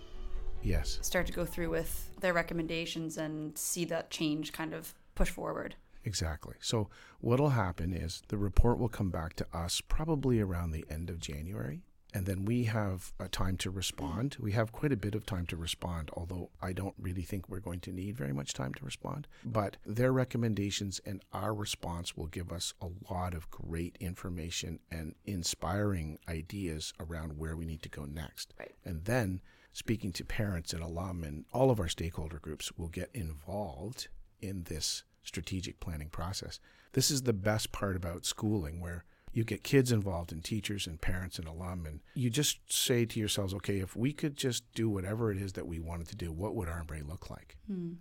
Yes. 0.62 1.00
start 1.02 1.26
to 1.28 1.34
go 1.34 1.46
through 1.46 1.70
with 1.70 2.12
their 2.20 2.34
recommendations 2.34 3.18
and 3.18 3.58
see 3.58 3.86
that 3.86 4.12
change 4.12 4.52
kind 4.54 4.74
of 4.74 4.94
push 5.16 5.30
forward. 5.30 5.76
Exactly. 6.04 6.56
So 6.60 6.90
what'll 7.22 7.50
happen 7.52 7.94
is 7.94 8.22
the 8.28 8.38
report 8.38 8.78
will 8.80 8.90
come 8.90 9.10
back 9.10 9.36
to 9.38 9.48
us 9.54 9.82
probably 9.82 10.40
around 10.40 10.72
the 10.72 10.86
end 10.90 11.10
of 11.10 11.20
January. 11.20 11.82
And 12.14 12.26
then 12.26 12.46
we 12.46 12.66
have 12.66 13.14
a 13.20 13.28
time 13.30 13.56
to 13.58 13.70
respond. 13.70 14.36
We 14.40 14.52
have 14.52 14.72
quite 14.72 14.92
a 14.92 14.98
bit 14.98 15.16
of 15.16 15.26
time 15.26 15.46
to 15.48 15.56
respond, 15.56 16.12
although 16.14 16.50
I 16.62 16.74
don't 16.74 16.96
really 17.00 17.22
think 17.22 17.48
we're 17.48 17.60
going 17.60 17.80
to 17.82 17.92
need 17.92 18.18
very 18.18 18.34
much 18.34 18.54
time 18.54 18.74
to 18.74 18.86
respond. 18.86 19.28
But 19.46 19.78
their 19.86 20.12
recommendations 20.12 21.00
and 21.06 21.24
our 21.32 21.54
response 21.54 22.18
will 22.18 22.28
give 22.28 22.52
us 22.52 22.74
a 22.82 22.90
lot 23.10 23.34
of 23.34 23.50
great 23.50 23.98
information 24.00 24.80
and 24.92 25.16
inspiring 25.26 26.20
ideas 26.28 26.94
around 27.00 27.38
where 27.38 27.56
we 27.56 27.66
need 27.66 27.82
to 27.84 27.90
go 27.90 28.04
next. 28.04 28.54
Right. 28.60 28.76
And 28.84 29.06
then 29.06 29.42
speaking 29.74 30.12
to 30.12 30.26
parents 30.26 30.74
and 30.74 30.84
alum 30.84 31.24
and 31.24 31.46
all 31.54 31.72
of 31.72 31.80
our 31.80 31.88
stakeholder 31.88 32.40
groups 32.40 32.74
will 32.78 32.90
get 32.90 33.10
involved 33.14 34.10
in 34.42 34.64
this 34.64 35.04
strategic 35.24 35.80
planning 35.80 36.10
process. 36.10 36.60
This 36.94 37.10
is 37.10 37.22
the 37.22 37.34
best 37.34 37.72
part 37.72 37.96
about 37.96 38.26
schooling 38.26 38.82
where 38.82 39.06
you 39.34 39.44
get 39.44 39.64
kids 39.64 39.92
involved 39.92 40.32
and 40.32 40.44
teachers 40.44 40.88
and 40.88 41.00
parents 41.00 41.40
and 41.40 41.48
alum 41.48 41.86
and 41.86 42.02
you 42.14 42.30
just 42.30 42.60
say 42.72 43.06
to 43.06 43.20
yourselves, 43.20 43.54
okay, 43.54 43.80
if 43.80 43.96
we 43.96 44.12
could 44.14 44.36
just 44.36 44.64
do 44.74 44.90
whatever 44.90 45.32
it 45.32 45.38
is 45.38 45.54
that 45.54 45.68
we 45.68 45.80
wanted 45.80 46.08
to 46.10 46.16
do, 46.16 46.32
what 46.32 46.56
would 46.56 46.68
Armbrae 46.68 47.08
look 47.08 47.30
like? 47.30 47.58
Hmm. 47.68 47.94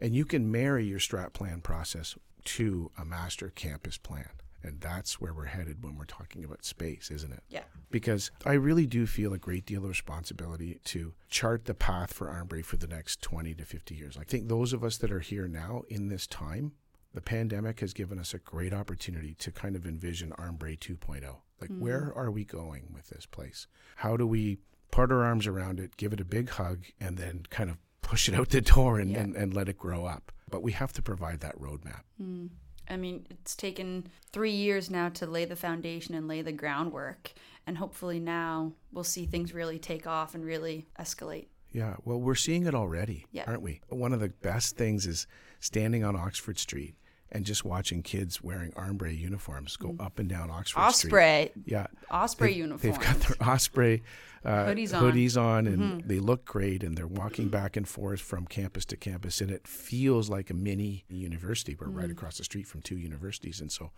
And 0.00 0.14
you 0.14 0.24
can 0.24 0.50
marry 0.50 0.84
your 0.84 1.00
strat 1.00 1.32
plan 1.32 1.60
process 1.60 2.16
to 2.44 2.90
a 2.96 3.04
master 3.04 3.50
campus 3.50 3.98
plan. 3.98 4.30
And 4.62 4.80
that's 4.80 5.20
where 5.20 5.32
we're 5.32 5.44
headed 5.44 5.84
when 5.84 5.96
we're 5.96 6.04
talking 6.04 6.44
about 6.44 6.64
space, 6.64 7.10
isn't 7.12 7.32
it? 7.32 7.42
Yeah. 7.48 7.62
because 7.90 8.30
I 8.44 8.54
really 8.54 8.86
do 8.86 9.06
feel 9.06 9.32
a 9.32 9.38
great 9.38 9.64
deal 9.64 9.82
of 9.84 9.88
responsibility 9.88 10.80
to 10.84 11.14
chart 11.30 11.64
the 11.64 11.74
path 11.74 12.12
for 12.12 12.26
Armbrae 12.26 12.64
for 12.64 12.76
the 12.76 12.86
next 12.86 13.22
20 13.22 13.54
to 13.54 13.64
50 13.64 13.94
years. 13.94 14.16
I 14.18 14.24
think 14.24 14.48
those 14.48 14.72
of 14.72 14.82
us 14.84 14.98
that 14.98 15.12
are 15.12 15.20
here 15.20 15.48
now 15.48 15.82
in 15.88 16.08
this 16.08 16.26
time, 16.26 16.72
the 17.14 17.20
pandemic 17.20 17.80
has 17.80 17.92
given 17.92 18.18
us 18.18 18.34
a 18.34 18.38
great 18.38 18.72
opportunity 18.72 19.34
to 19.34 19.50
kind 19.50 19.76
of 19.76 19.86
envision 19.86 20.32
Armbrae 20.38 20.78
2.0. 20.78 21.22
Like, 21.60 21.70
hmm. 21.70 21.80
where 21.80 22.12
are 22.14 22.30
we 22.30 22.44
going 22.44 22.88
with 22.92 23.08
this 23.08 23.26
place? 23.26 23.66
How 23.96 24.16
do 24.16 24.26
we 24.26 24.58
part 24.90 25.10
our 25.12 25.22
arms 25.24 25.46
around 25.46 25.80
it, 25.80 25.96
give 25.96 26.12
it 26.12 26.20
a 26.20 26.24
big 26.24 26.50
hug, 26.50 26.84
and 27.00 27.16
then 27.18 27.44
kind 27.50 27.70
of 27.70 27.76
push 28.02 28.28
it 28.28 28.34
out 28.34 28.50
the 28.50 28.60
door 28.60 28.98
and, 28.98 29.10
Yeah. 29.10 29.20
and, 29.20 29.36
and 29.36 29.54
let 29.54 29.68
it 29.68 29.78
grow 29.78 30.04
up? 30.06 30.32
But 30.50 30.62
we 30.62 30.72
have 30.72 30.92
to 30.94 31.02
provide 31.02 31.40
that 31.40 31.58
roadmap. 31.60 32.02
Hmm. 32.18 32.46
I 32.90 32.96
mean, 32.96 33.26
it's 33.28 33.54
taken 33.54 34.06
three 34.32 34.52
years 34.52 34.88
now 34.90 35.10
to 35.10 35.26
lay 35.26 35.44
the 35.44 35.56
foundation 35.56 36.14
and 36.14 36.26
lay 36.26 36.40
the 36.40 36.52
groundwork. 36.52 37.32
And 37.66 37.76
hopefully 37.76 38.18
now 38.18 38.72
we'll 38.92 39.04
see 39.04 39.26
things 39.26 39.52
really 39.52 39.78
take 39.78 40.06
off 40.06 40.34
and 40.34 40.42
really 40.42 40.86
escalate. 40.98 41.48
Yeah, 41.70 41.96
well, 42.06 42.18
we're 42.18 42.34
seeing 42.34 42.64
it 42.64 42.74
already, 42.74 43.26
Yeah. 43.30 43.44
aren't 43.46 43.60
we? 43.60 43.82
One 43.90 44.14
of 44.14 44.20
the 44.20 44.30
best 44.30 44.78
things 44.78 45.06
is 45.06 45.26
standing 45.60 46.04
on 46.04 46.16
Oxford 46.16 46.58
Street 46.58 46.94
and 47.30 47.44
just 47.44 47.62
watching 47.64 48.02
kids 48.02 48.42
wearing 48.42 48.70
Armbrae 48.72 49.18
uniforms 49.18 49.76
go 49.76 49.94
up 50.00 50.18
and 50.18 50.28
down 50.30 50.50
Oxford 50.50 50.90
Street. 50.92 51.12
Osprey, 51.12 51.50
Yeah. 51.66 51.86
Osprey 52.10 52.48
They've- 52.48 52.56
uniforms. 52.58 52.82
They've 52.98 53.06
got 53.06 53.20
their 53.20 53.48
Osprey 53.48 54.02
uh, 54.44 54.48
Hoodies 54.66 54.94
on. 54.94 55.02
Mm-hmm. 55.02 55.18
hoodies 55.18 55.36
on, 55.40 55.66
and 55.66 56.04
they 56.04 56.20
look 56.20 56.44
great, 56.46 56.82
and 56.82 56.96
they're 56.96 57.06
walking 57.06 57.48
back 57.48 57.76
and 57.76 57.86
forth 57.86 58.20
from 58.20 58.46
campus 58.46 58.84
to 58.86 58.96
campus, 58.96 59.40
and 59.42 59.50
it 59.50 59.66
feels 59.68 60.30
like 60.30 60.48
a 60.48 60.54
mini 60.54 61.04
university. 61.10 61.76
We're 61.78 61.88
Mm. 61.88 61.96
right 61.96 62.10
across 62.10 62.38
the 62.38 62.44
street 62.44 62.66
from 62.66 62.80
two 62.80 62.96
universities, 62.96 63.60
and 63.60 63.70
so 63.70 63.90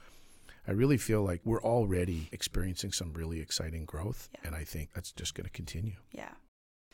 I 0.66 0.72
really 0.72 0.96
feel 0.96 1.22
like 1.22 1.40
we're 1.44 1.62
already 1.62 2.28
experiencing 2.32 2.90
some 2.92 3.12
really 3.12 3.38
exciting 3.40 3.84
growth, 3.84 4.28
and 4.42 4.54
I 4.56 4.64
think 4.64 4.92
that's 4.94 5.12
just 5.12 5.34
going 5.34 5.44
to 5.44 5.50
continue. 5.50 5.96
Yeah. 6.10 6.30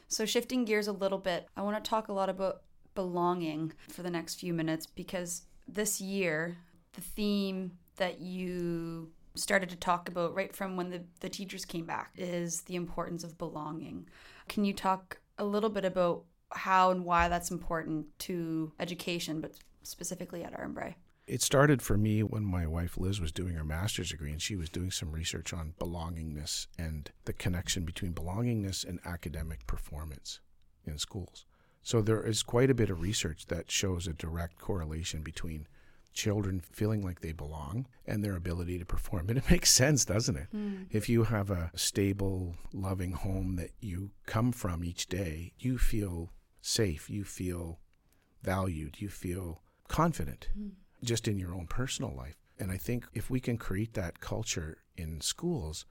So 0.09 0.27
shifting 0.27 0.65
gears 0.65 0.87
a 0.87 0.93
little 0.93 1.19
bit, 1.19 1.49
I 1.57 1.63
want 1.63 1.83
to 1.83 1.89
talk 1.89 2.09
a 2.09 2.13
lot 2.13 2.29
about 2.29 2.63
belonging 2.97 3.73
for 3.89 4.03
the 4.03 4.11
next 4.11 4.41
few 4.41 4.53
minutes 4.53 4.87
because 4.87 5.43
this 5.69 6.01
year, 6.01 6.57
the 6.95 7.01
theme 7.01 7.79
that 7.97 8.21
you 8.21 9.13
started 9.37 9.69
to 9.69 9.77
talk 9.77 10.09
about 10.09 10.35
right 10.35 10.53
from 10.55 10.77
when 10.77 10.91
the, 10.91 11.03
the 11.21 11.29
teachers 11.29 11.65
came 11.65 11.87
back 11.87 12.13
is 12.17 12.63
the 12.63 12.75
importance 12.75 13.23
of 13.23 13.39
belonging. 13.39 14.09
Can 14.49 14.65
you 14.65 14.73
talk 14.73 15.19
a 15.39 15.45
little 15.45 15.71
bit 15.71 15.85
about 15.85 16.25
how 16.53 16.91
and 16.91 17.05
why 17.05 17.29
that's 17.29 17.51
important 17.51 18.07
to 18.21 18.73
education, 18.81 19.41
but 19.41 19.53
specifically 19.83 20.43
at 20.43 20.53
Armbrae? 20.59 20.95
It 21.27 21.43
started 21.43 21.83
for 21.83 21.99
me 21.99 22.23
when 22.23 22.45
my 22.45 22.67
wife 22.69 22.97
Liz 22.97 23.21
was 23.21 23.33
doing 23.33 23.55
her 23.55 23.65
master's 23.65 24.11
degree 24.11 24.31
and 24.31 24.41
she 24.41 24.55
was 24.55 24.69
doing 24.69 24.93
some 24.93 25.11
research 25.11 25.53
on 25.53 25.75
belongingness 25.81 26.69
and 26.79 27.11
the 27.25 27.33
connection 27.33 27.85
between 27.85 28.15
belongingness 28.15 28.87
and 28.87 29.01
academic 29.05 29.67
performance 29.67 30.41
in 30.87 30.99
schools. 30.99 31.45
So 31.87 32.03
there 32.03 32.27
is 32.27 32.43
quite 32.43 32.69
a 32.69 32.75
bit 32.75 32.91
of 32.91 33.01
research 33.01 33.47
that 33.47 33.71
shows 33.71 34.09
a 34.09 34.13
direct 34.13 34.59
correlation 34.59 35.23
between 35.23 35.69
children 36.13 36.61
feeling 36.73 37.01
like 37.01 37.21
they 37.21 37.31
belong 37.31 37.87
and 38.05 38.25
their 38.25 38.35
ability 38.35 38.81
to 38.81 38.85
perform. 38.85 39.27
And 39.29 39.39
it 39.39 39.49
makes 39.49 39.71
sense, 39.71 40.05
doesn't 40.05 40.35
it? 40.35 40.49
Hmm. 40.51 40.83
If 40.91 41.09
you 41.09 41.23
have 41.23 41.49
a 41.49 41.71
stable, 41.77 42.57
loving 42.73 43.13
home 43.13 43.55
that 43.55 43.71
you 43.81 44.11
come 44.27 44.51
from 44.51 44.83
each 44.83 45.07
day, 45.07 45.53
you 45.61 45.79
feel 45.79 46.33
safe, 46.61 47.09
you 47.09 47.23
feel 47.23 47.79
valued, 48.43 49.01
you 49.01 49.09
feel 49.09 49.63
confident 49.87 50.49
hmm. 50.55 50.71
just 51.05 51.29
in 51.29 51.39
your 51.39 51.55
own 51.55 51.69
personal 51.69 52.13
life. 52.13 52.37
And 52.59 52.73
I 52.73 52.79
think 52.79 53.07
if 53.15 53.31
we 53.31 53.39
can 53.39 53.59
create 53.59 53.95
that 53.95 54.19
culture 54.19 54.79
in 54.97 55.21
schools, 55.21 55.87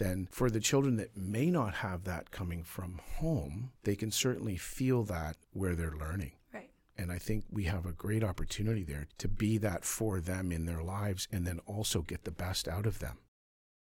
then 0.00 0.26
for 0.30 0.50
the 0.50 0.60
children 0.60 0.96
that 0.96 1.16
may 1.16 1.50
not 1.50 1.74
have 1.74 2.04
that 2.04 2.30
coming 2.30 2.64
from 2.64 3.00
home, 3.18 3.70
they 3.84 3.94
can 3.94 4.10
certainly 4.10 4.56
feel 4.56 5.04
that 5.04 5.36
where 5.52 5.74
they're 5.74 5.96
learning. 5.98 6.32
Right. 6.52 6.70
And 6.96 7.12
I 7.12 7.18
think 7.18 7.44
we 7.50 7.64
have 7.64 7.84
a 7.84 7.92
great 7.92 8.24
opportunity 8.24 8.82
there 8.82 9.06
to 9.18 9.28
be 9.28 9.58
that 9.58 9.84
for 9.84 10.18
them 10.18 10.50
in 10.50 10.64
their 10.64 10.82
lives 10.82 11.28
and 11.30 11.46
then 11.46 11.60
also 11.66 12.00
get 12.00 12.24
the 12.24 12.30
best 12.30 12.66
out 12.66 12.86
of 12.86 12.98
them. 12.98 13.18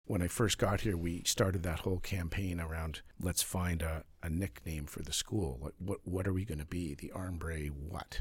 When 0.07 0.23
I 0.23 0.29
first 0.29 0.57
got 0.59 0.83
here, 0.83 0.97
we 0.97 1.25
started 1.25 1.63
that 1.65 1.81
whole 1.81 1.99
campaign 1.99 2.61
around 2.61 3.03
let's 3.21 3.43
find 3.43 3.83
a, 3.83 4.05
a 4.23 4.31
nickname 4.31 4.87
for 4.87 5.03
the 5.03 5.13
school. 5.13 5.57
What, 5.59 5.73
what, 5.79 5.99
what 6.05 6.29
are 6.29 6.33
we 6.33 6.45
going 6.45 6.59
to 6.59 6.67
be? 6.67 6.95
The 6.95 7.11
Armbrae 7.15 7.71
what? 7.71 8.21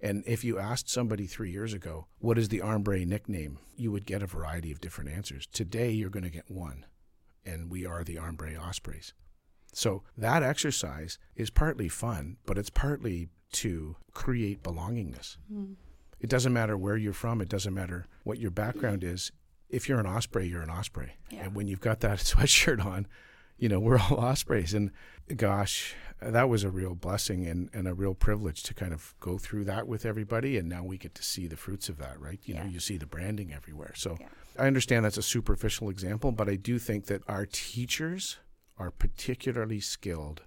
And 0.00 0.24
if 0.26 0.42
you 0.44 0.58
asked 0.58 0.88
somebody 0.88 1.26
three 1.26 1.50
years 1.50 1.74
ago, 1.74 2.06
what 2.18 2.38
is 2.38 2.48
the 2.48 2.60
Armbrae 2.60 3.06
nickname? 3.06 3.58
You 3.76 3.92
would 3.92 4.06
get 4.06 4.22
a 4.22 4.26
variety 4.26 4.72
of 4.72 4.80
different 4.80 5.10
answers. 5.10 5.46
Today, 5.46 5.90
you're 5.90 6.08
going 6.08 6.24
to 6.24 6.30
get 6.30 6.50
one, 6.50 6.86
and 7.44 7.70
we 7.70 7.86
are 7.86 8.04
the 8.04 8.16
Armbrae 8.16 8.60
Ospreys. 8.60 9.12
So 9.72 10.02
that 10.16 10.42
exercise 10.42 11.18
is 11.36 11.50
partly 11.50 11.88
fun, 11.88 12.36
but 12.46 12.58
it's 12.58 12.70
partly 12.70 13.28
to 13.52 13.96
create 14.12 14.62
belongingness. 14.62 15.36
Hmm. 15.50 15.72
It 16.20 16.28
doesn't 16.28 16.52
matter 16.52 16.76
where 16.76 16.96
you're 16.96 17.12
from, 17.12 17.40
it 17.40 17.48
doesn't 17.48 17.72
matter 17.72 18.06
what 18.24 18.38
your 18.38 18.50
background 18.50 19.02
is. 19.04 19.32
If 19.68 19.88
you're 19.88 20.00
an 20.00 20.06
Osprey, 20.06 20.48
you're 20.48 20.62
an 20.62 20.70
Osprey. 20.70 21.12
Yeah. 21.30 21.44
And 21.44 21.54
when 21.54 21.68
you've 21.68 21.80
got 21.80 22.00
that 22.00 22.18
sweatshirt 22.18 22.84
on, 22.84 23.06
you 23.60 23.68
know, 23.68 23.78
we're 23.78 23.98
all 24.10 24.18
Ospreys. 24.18 24.74
And 24.74 24.90
gosh, 25.36 25.94
that 26.20 26.48
was 26.48 26.64
a 26.64 26.70
real 26.70 26.94
blessing 26.94 27.46
and, 27.46 27.70
and 27.72 27.86
a 27.86 27.94
real 27.94 28.14
privilege 28.14 28.62
to 28.64 28.74
kind 28.74 28.92
of 28.92 29.14
go 29.20 29.38
through 29.38 29.64
that 29.64 29.86
with 29.86 30.04
everybody. 30.04 30.58
And 30.58 30.68
now 30.68 30.82
we 30.82 30.98
get 30.98 31.14
to 31.14 31.22
see 31.22 31.46
the 31.46 31.56
fruits 31.56 31.88
of 31.88 31.98
that, 31.98 32.20
right? 32.20 32.40
You 32.44 32.54
know, 32.54 32.64
you 32.64 32.80
see 32.80 32.96
the 32.96 33.06
branding 33.06 33.52
everywhere. 33.52 33.92
So 33.94 34.16
Yeah. 34.18 34.28
I 34.58 34.66
understand 34.66 35.04
that's 35.04 35.16
a 35.16 35.22
superficial 35.22 35.88
example, 35.88 36.32
but 36.32 36.48
I 36.48 36.56
do 36.56 36.78
think 36.78 37.06
that 37.06 37.22
our 37.28 37.46
teachers 37.46 38.38
are 38.78 38.90
particularly 38.90 39.80
skilled 39.80 40.42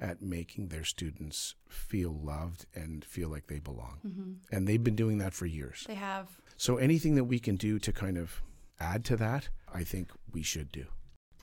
at 0.00 0.22
making 0.22 0.68
their 0.68 0.84
students 0.84 1.56
feel 1.68 2.12
loved 2.12 2.66
and 2.74 3.04
feel 3.04 3.28
like 3.28 3.48
they 3.48 3.58
belong. 3.58 3.98
Mm-hmm. 4.06 4.32
And 4.54 4.68
they've 4.68 4.82
been 4.82 4.94
doing 4.94 5.18
that 5.18 5.34
for 5.34 5.44
years. 5.46 5.84
They 5.88 5.96
have. 5.96 6.28
So 6.56 6.76
anything 6.76 7.16
that 7.16 7.24
we 7.24 7.40
can 7.40 7.56
do 7.56 7.78
to 7.80 7.92
kind 7.92 8.16
of 8.16 8.42
add 8.78 9.04
to 9.06 9.16
that, 9.16 9.48
I 9.74 9.82
think 9.82 10.12
we 10.32 10.42
should 10.42 10.70
do. 10.70 10.86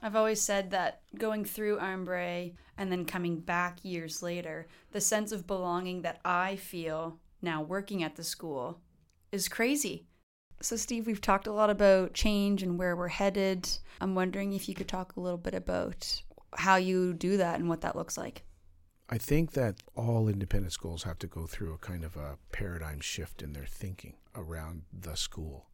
I've 0.06 0.16
always 0.16 0.40
said 0.40 0.70
that 0.70 1.02
going 1.18 1.46
through 1.46 1.80
Armbrae 1.80 2.54
and 2.78 2.92
then 2.92 3.06
coming 3.06 3.40
back 3.40 3.80
years 3.82 4.22
later, 4.22 4.68
the 4.92 5.02
sense 5.02 5.32
of 5.32 5.48
belonging 5.48 6.04
that 6.04 6.20
I 6.24 6.58
feel 6.58 7.18
now 7.42 7.64
working 7.64 8.04
at 8.04 8.16
the 8.16 8.24
school 8.24 8.82
is 9.32 9.48
crazy. 9.48 10.06
So, 10.62 10.76
Steve, 10.76 11.08
we've 11.08 11.22
talked 11.22 11.48
a 11.48 11.52
lot 11.52 11.72
about 11.72 12.14
change 12.14 12.62
and 12.62 12.78
where 12.78 12.96
we're 12.96 13.08
headed. 13.08 13.68
I'm 14.00 14.14
wondering 14.14 14.54
if 14.54 14.70
you 14.70 14.76
could 14.76 14.88
talk 14.88 15.16
a 15.16 15.20
little 15.20 15.40
bit 15.40 15.56
about 15.56 16.22
how 16.56 16.76
you 16.76 17.16
do 17.16 17.38
that 17.38 17.60
and 17.60 17.68
what 17.68 17.82
that 17.82 17.96
looks 17.96 18.16
like. 18.16 18.44
I 19.10 19.18
think 19.18 19.54
that 19.54 19.82
all 19.96 20.28
independent 20.28 20.72
schools 20.74 21.02
have 21.02 21.18
to 21.18 21.28
go 21.28 21.48
through 21.48 21.74
a 21.74 21.80
kind 21.80 22.04
of 22.04 22.16
a 22.16 22.38
paradigm 22.52 23.00
shift 23.00 23.42
in 23.42 23.54
their 23.54 23.66
thinking 23.66 24.18
around 24.36 24.84
the 24.94 25.18
school 25.18 25.66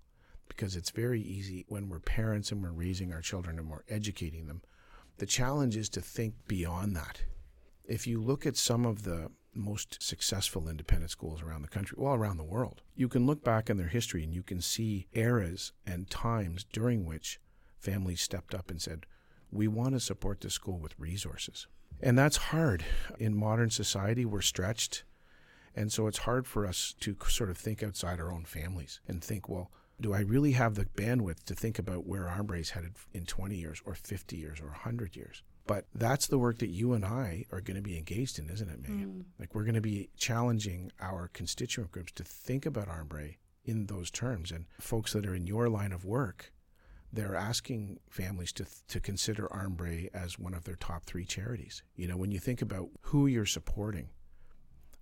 because 0.52 0.76
it's 0.76 0.92
very 0.92 1.22
easy 1.22 1.66
when 1.70 1.88
we're 1.88 2.00
parents 2.00 2.52
and 2.52 2.62
we're 2.62 2.72
raising 2.72 3.14
our 3.14 3.22
children 3.22 3.58
and 3.58 3.70
we're 3.70 3.84
educating 3.88 4.48
them. 4.48 4.62
The 5.18 5.26
challenge 5.26 5.78
is 5.78 5.88
to 5.90 6.02
think 6.02 6.34
beyond 6.46 6.94
that. 6.96 7.24
If 7.86 8.06
you 8.06 8.22
look 8.22 8.46
at 8.46 8.58
some 8.58 8.86
of 8.86 9.04
the 9.04 9.32
most 9.54 10.02
successful 10.04 10.68
independent 10.68 11.10
schools 11.10 11.42
around 11.42 11.62
the 11.62 11.70
country, 11.70 11.96
well, 12.00 12.14
around 12.14 12.36
the 12.36 12.44
world, 12.44 12.82
you 12.96 13.08
can 13.08 13.26
look 13.26 13.46
back 13.46 13.70
in 13.70 13.78
their 13.78 13.88
history 13.88 14.24
and 14.26 14.34
you 14.34 14.44
can 14.44 14.60
see 14.60 15.08
eras 15.14 15.72
and 15.86 16.10
times 16.10 16.66
during 16.74 17.06
which 17.06 17.40
families 17.80 18.22
stepped 18.22 18.54
up 18.54 18.70
and 18.70 18.82
said, 18.82 19.06
We 19.52 19.70
want 19.70 19.94
to 19.94 20.00
support 20.02 20.42
the 20.42 20.50
school 20.50 20.80
with 20.80 21.00
resources. 21.00 21.68
And 22.02 22.18
that's 22.18 22.38
hard. 22.38 22.84
In 23.20 23.36
modern 23.36 23.70
society, 23.70 24.26
we're 24.26 24.42
stretched. 24.42 25.06
And 25.76 25.92
so 25.92 26.08
it's 26.08 26.20
hard 26.20 26.46
for 26.46 26.66
us 26.68 26.94
to 27.00 27.16
sort 27.28 27.50
of 27.50 27.58
think 27.58 27.82
outside 27.82 28.20
our 28.20 28.32
own 28.32 28.44
families 28.44 29.00
and 29.08 29.24
think, 29.24 29.48
well, 29.48 29.72
do 30.02 30.14
I 30.14 30.20
really 30.22 30.54
have 30.54 30.76
the 30.76 30.86
bandwidth 30.86 31.44
to 31.46 31.56
think 31.56 31.80
about 31.80 32.06
where 32.06 32.24
Armbrae's 32.24 32.72
headed 32.72 32.96
in 33.14 33.26
20 33.26 33.56
years 33.56 33.82
or 33.86 33.96
50 33.96 34.36
years 34.36 34.60
or 34.60 34.68
100 34.68 35.16
years? 35.16 35.44
But 35.68 35.86
that's 35.94 36.28
the 36.28 36.40
work 36.40 36.58
that 36.60 36.70
you 36.70 36.94
and 36.94 37.06
I 37.06 37.46
are 37.52 37.62
going 37.62 37.76
to 37.76 37.82
be 37.82 37.98
engaged 37.98 38.40
in, 38.40 38.50
isn't 38.50 38.70
it, 38.70 38.82
Megan? 38.82 39.26
Mm. 39.26 39.40
Like 39.40 39.54
we're 39.54 39.64
going 39.64 39.76
to 39.76 39.82
be 39.82 40.10
challenging 40.18 40.92
our 41.00 41.30
constituent 41.30 41.92
groups 41.92 42.12
to 42.14 42.24
think 42.24 42.66
about 42.66 42.88
Armbrae 42.88 43.38
in 43.64 43.86
those 43.86 44.10
terms. 44.10 44.52
And 44.52 44.66
folks 44.80 45.14
that 45.14 45.26
are 45.26 45.36
in 45.36 45.48
your 45.48 45.70
line 45.70 45.92
of 45.92 46.04
work, 46.04 46.52
they're 47.14 47.36
asking 47.36 48.00
families 48.10 48.52
to 48.54 48.66
to 48.88 49.00
consider 49.00 49.48
Armbrae 49.48 50.10
as 50.14 50.40
one 50.40 50.54
of 50.54 50.64
their 50.64 50.76
top 50.76 51.06
three 51.06 51.26
charities. 51.26 51.84
You 51.96 52.08
know, 52.08 52.18
when 52.18 52.32
you 52.32 52.40
think 52.40 52.62
about 52.62 52.90
who 53.02 53.28
you're 53.28 53.46
supporting, 53.46 54.10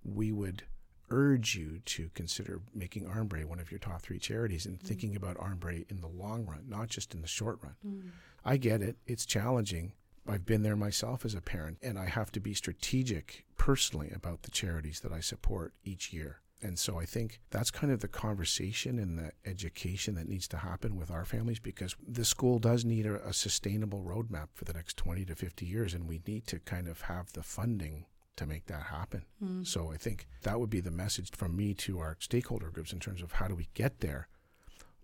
we 0.04 0.32
would 0.32 0.64
urge 1.10 1.54
you 1.54 1.80
to 1.84 2.10
consider 2.14 2.60
making 2.74 3.04
Armbrae 3.04 3.44
one 3.44 3.60
of 3.60 3.70
your 3.70 3.78
top 3.78 4.02
three 4.02 4.18
charities 4.18 4.66
and 4.66 4.78
mm. 4.78 4.82
thinking 4.82 5.16
about 5.16 5.36
Armbrae 5.38 5.90
in 5.90 6.00
the 6.00 6.08
long 6.08 6.46
run, 6.46 6.64
not 6.68 6.88
just 6.88 7.14
in 7.14 7.22
the 7.22 7.28
short 7.28 7.58
run. 7.62 7.76
Mm. 7.86 8.10
I 8.44 8.56
get 8.56 8.82
it; 8.82 8.96
it's 9.06 9.26
challenging. 9.26 9.92
I've 10.28 10.46
been 10.46 10.62
there 10.62 10.76
myself 10.76 11.24
as 11.24 11.34
a 11.34 11.40
parent, 11.40 11.78
and 11.82 11.98
I 11.98 12.06
have 12.06 12.30
to 12.32 12.40
be 12.40 12.54
strategic 12.54 13.46
personally 13.56 14.10
about 14.14 14.42
the 14.42 14.50
charities 14.50 15.00
that 15.00 15.12
I 15.12 15.20
support 15.20 15.72
each 15.84 16.12
year. 16.12 16.40
And 16.62 16.78
so 16.78 17.00
I 17.00 17.06
think 17.06 17.40
that's 17.50 17.70
kind 17.70 17.92
of 17.92 18.00
the 18.00 18.08
conversation 18.08 18.98
and 18.98 19.18
the 19.18 19.32
education 19.46 20.14
that 20.16 20.28
needs 20.28 20.46
to 20.48 20.58
happen 20.58 20.96
with 20.96 21.10
our 21.10 21.24
families 21.24 21.58
because 21.58 21.96
the 22.06 22.24
school 22.24 22.58
does 22.58 22.84
need 22.84 23.06
a, 23.06 23.26
a, 23.26 23.32
sustainable 23.32 24.02
roadmap 24.02 24.48
for 24.52 24.66
the 24.66 24.74
next 24.74 24.98
20 24.98 25.24
to 25.24 25.34
50 25.34 25.64
years, 25.64 25.94
and 25.94 26.06
we 26.06 26.20
need 26.26 26.46
to 26.48 26.58
kind 26.58 26.86
of 26.86 27.02
have 27.02 27.32
the 27.32 27.42
funding 27.42 28.04
to 28.40 28.46
make 28.46 28.64
that 28.66 28.84
happen. 28.84 29.26
Mm. 29.44 29.66
So 29.66 29.92
I 29.92 29.98
think 29.98 30.26
that 30.44 30.58
would 30.58 30.70
be 30.70 30.80
the 30.80 30.90
message 30.90 31.30
from 31.36 31.54
me 31.54 31.74
to 31.74 31.98
our 31.98 32.16
stakeholder 32.20 32.70
groups 32.70 32.92
in 32.92 32.98
terms 32.98 33.22
of 33.22 33.32
how 33.32 33.48
do 33.48 33.54
we 33.54 33.68
get 33.74 34.00
there. 34.00 34.28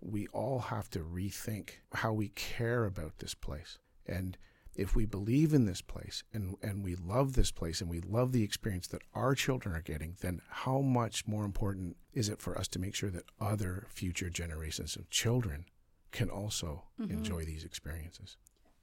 We 0.01 0.25
all 0.27 0.57
have 0.59 0.89
to 0.91 0.99
rethink 0.99 1.69
how 1.93 2.13
we 2.13 2.29
care 2.29 2.83
about 2.85 3.19
this 3.19 3.35
place. 3.35 3.77
And 4.07 4.37
if 4.75 4.95
we 4.95 5.05
believe 5.05 5.53
in 5.53 5.65
this 5.65 5.81
place 5.81 6.23
and, 6.33 6.55
and 6.63 6.83
we 6.83 6.95
love 6.95 7.33
this 7.33 7.51
place 7.51 7.79
and 7.79 7.89
we 7.89 7.99
love 8.01 8.31
the 8.31 8.43
experience 8.43 8.87
that 8.87 9.03
our 9.13 9.35
children 9.35 9.75
are 9.75 9.81
getting, 9.81 10.15
then 10.21 10.41
how 10.49 10.81
much 10.81 11.27
more 11.27 11.45
important 11.45 11.95
is 12.13 12.29
it 12.29 12.41
for 12.41 12.57
us 12.57 12.67
to 12.69 12.79
make 12.79 12.95
sure 12.95 13.11
that 13.11 13.25
other 13.39 13.85
future 13.89 14.31
generations 14.31 14.95
of 14.95 15.11
children 15.11 15.65
can 16.11 16.29
also 16.29 16.85
mm-hmm. 16.99 17.11
enjoy 17.11 17.43
these 17.45 17.63
experiences? 17.63 18.37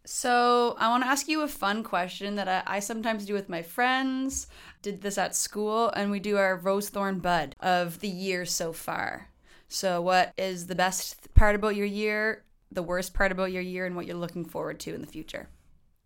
So, 0.07 0.77
I 0.79 0.89
want 0.89 1.03
to 1.03 1.09
ask 1.09 1.29
you 1.29 1.43
a 1.43 1.49
fun 1.49 1.83
question 1.83 2.35
that 2.35 2.49
I, 2.49 2.77
I, 2.77 2.81
sometimes 2.81 3.25
do 3.25 3.33
with 3.33 3.49
my 3.49 3.63
friends. 3.63 4.49
Did 4.83 5.01
this 5.01 5.17
at 5.17 5.35
school, 5.35 5.89
and 5.91 6.11
we 6.11 6.21
do 6.21 6.37
our 6.37 6.57
rose 6.57 6.91
thorn 6.91 7.21
bud 7.21 7.57
of 7.61 8.01
the 8.01 8.09
year 8.09 8.45
so 8.45 8.73
far. 8.75 9.29
So, 9.69 10.03
what 10.03 10.35
is 10.37 10.67
the 10.67 10.75
best 10.75 11.33
part 11.35 11.55
about 11.55 11.75
your 11.75 11.87
year, 11.87 12.45
the 12.71 12.83
worst 12.83 13.15
part 13.15 13.33
about 13.33 13.51
your 13.51 13.63
year, 13.63 13.87
and 13.87 13.97
what 13.97 14.05
you're 14.05 14.17
looking 14.17 14.45
forward 14.45 14.79
to 14.81 14.95
in 14.95 15.01
the 15.01 15.07
future? 15.07 15.49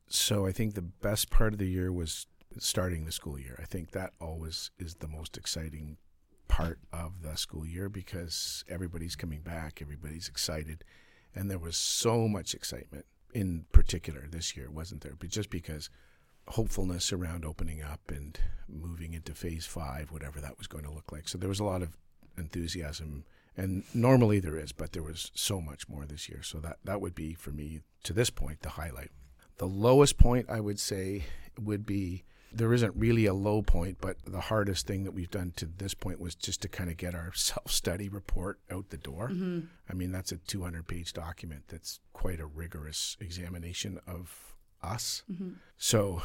so 0.09 0.47
I 0.47 0.53
think 0.53 0.75
the 0.75 0.83
best 0.83 1.31
part 1.31 1.53
of 1.53 1.59
the 1.59 1.69
year 1.69 1.93
was 1.93 2.27
starting 2.59 3.05
the 3.05 3.13
school 3.13 3.39
year. 3.39 3.59
I 3.63 3.67
think 3.67 3.91
that 3.93 4.13
always 4.21 4.71
is 4.79 4.95
the 4.95 5.09
most 5.09 5.37
exciting 5.37 5.99
part 6.49 6.79
of 6.93 7.23
the 7.23 7.37
school 7.37 7.67
year 7.67 7.89
because 7.89 8.65
everybody's 8.69 9.17
coming 9.17 9.41
back, 9.41 9.81
everybody's 9.83 10.29
excited, 10.29 10.83
and 11.35 11.51
there 11.51 11.59
was 11.59 11.77
so 11.77 12.27
much 12.27 12.55
excitement 12.55 13.05
in 13.35 13.67
particular 13.73 14.27
this 14.31 14.57
year, 14.57 14.71
wasn't 14.71 15.03
there? 15.03 15.15
But 15.19 15.31
just 15.31 15.51
because 15.51 15.91
hopefulness 16.49 17.13
around 17.13 17.45
opening 17.45 17.83
up 17.83 18.01
and 18.09 18.39
moving 18.69 19.13
into 19.13 19.35
phase 19.35 19.67
five, 19.67 20.11
whatever 20.11 20.41
that 20.41 20.59
was 20.59 20.67
going 20.67 20.85
to 20.85 20.91
look 20.91 21.13
like. 21.13 21.29
So 21.29 21.39
there 21.39 21.49
was 21.49 21.61
a 21.61 21.65
lot 21.65 21.83
of 21.83 21.97
enthusiasm, 22.37 23.25
and 23.57 23.85
normally 23.93 24.41
there 24.41 24.57
is, 24.57 24.73
but 24.73 24.93
there 24.93 25.03
was 25.03 25.31
so 25.35 25.61
much 25.61 25.89
more 25.89 26.07
this 26.07 26.29
year. 26.29 26.43
So 26.43 26.59
that 26.61 26.79
that 26.85 27.01
would 27.01 27.15
be 27.15 27.35
for 27.35 27.51
me 27.51 27.81
to 28.05 28.13
this 28.13 28.31
point 28.31 28.63
the 28.63 28.71
highlight. 28.71 29.11
The 29.59 29.67
lowest 29.67 30.19
point 30.19 30.49
I 30.49 30.61
would 30.61 30.81
say 30.81 31.25
would 31.61 31.85
be 31.85 32.25
there 32.53 32.73
isn't 32.73 32.95
really 32.97 33.27
a 33.27 33.35
low 33.35 33.63
point, 33.63 33.99
but 34.01 34.17
the 34.27 34.41
hardest 34.41 34.87
thing 34.87 35.05
that 35.05 35.13
we've 35.13 35.31
done 35.31 35.53
to 35.57 35.67
this 35.67 35.95
point 35.95 36.21
was 36.21 36.35
just 36.35 36.63
to 36.63 36.69
kind 36.69 36.91
of 36.91 36.97
get 36.97 37.15
our 37.15 37.33
self 37.35 37.71
study 37.71 38.09
report 38.09 38.59
out 38.71 38.91
the 38.91 38.97
door. 38.97 39.29
Mm-hmm. 39.29 39.61
I 39.89 39.95
mean, 39.95 40.13
that's 40.13 40.33
a 40.33 40.37
200 40.37 40.87
page 40.87 41.13
document 41.13 41.65
that's 41.69 42.01
quite 42.13 42.41
a 42.41 42.47
rigorous 42.47 43.17
examination 43.21 44.01
of 44.07 44.55
us. 44.83 45.23
Mm-hmm. 45.31 45.53
So 45.77 46.23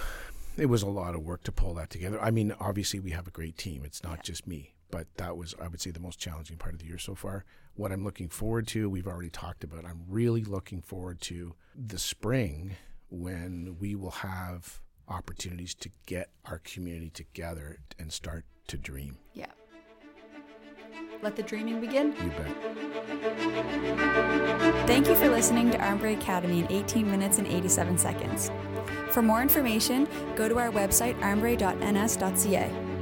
it 0.57 0.67
was 0.67 0.83
a 0.83 0.89
lot 0.89 1.15
of 1.15 1.21
work 1.21 1.43
to 1.43 1.51
pull 1.51 1.73
that 1.75 1.89
together. 1.89 2.21
I 2.21 2.31
mean, 2.31 2.53
obviously, 2.59 2.99
we 2.99 3.11
have 3.11 3.27
a 3.27 3.31
great 3.31 3.57
team, 3.57 3.83
it's 3.83 4.03
not 4.03 4.17
yeah. 4.17 4.23
just 4.23 4.47
me, 4.47 4.75
but 4.91 5.07
that 5.17 5.35
was, 5.35 5.55
I 5.61 5.67
would 5.67 5.81
say, 5.81 5.91
the 5.91 5.99
most 5.99 6.19
challenging 6.19 6.57
part 6.57 6.73
of 6.73 6.79
the 6.79 6.85
year 6.85 6.97
so 6.97 7.15
far. 7.15 7.45
What 7.75 7.91
I'm 7.91 8.03
looking 8.03 8.29
forward 8.29 8.67
to, 8.67 8.89
we've 8.89 9.07
already 9.07 9.31
talked 9.31 9.63
about. 9.63 9.85
I'm 9.85 10.03
really 10.07 10.43
looking 10.43 10.81
forward 10.81 11.19
to 11.21 11.55
the 11.75 11.97
spring 11.97 12.75
when 13.09 13.77
we 13.79 13.95
will 13.95 14.11
have 14.11 14.79
opportunities 15.07 15.73
to 15.75 15.89
get 16.05 16.29
our 16.45 16.59
community 16.59 17.09
together 17.09 17.77
and 17.99 18.11
start 18.11 18.45
to 18.67 18.77
dream. 18.77 19.17
Yeah. 19.33 19.47
Let 21.21 21.35
the 21.35 21.43
dreaming 21.43 21.79
begin. 21.79 22.13
You 22.21 22.31
bet. 22.31 22.55
Thank 24.87 25.07
you 25.07 25.15
for 25.15 25.29
listening 25.29 25.71
to 25.71 25.77
Armbrae 25.77 26.17
Academy 26.17 26.59
in 26.59 26.71
18 26.71 27.09
minutes 27.09 27.37
and 27.37 27.47
87 27.47 27.97
seconds. 27.97 28.51
For 29.09 29.21
more 29.21 29.41
information, 29.41 30.07
go 30.35 30.49
to 30.49 30.57
our 30.57 30.69
website 30.69 31.17
armbrae.ns.ca. 31.21 32.92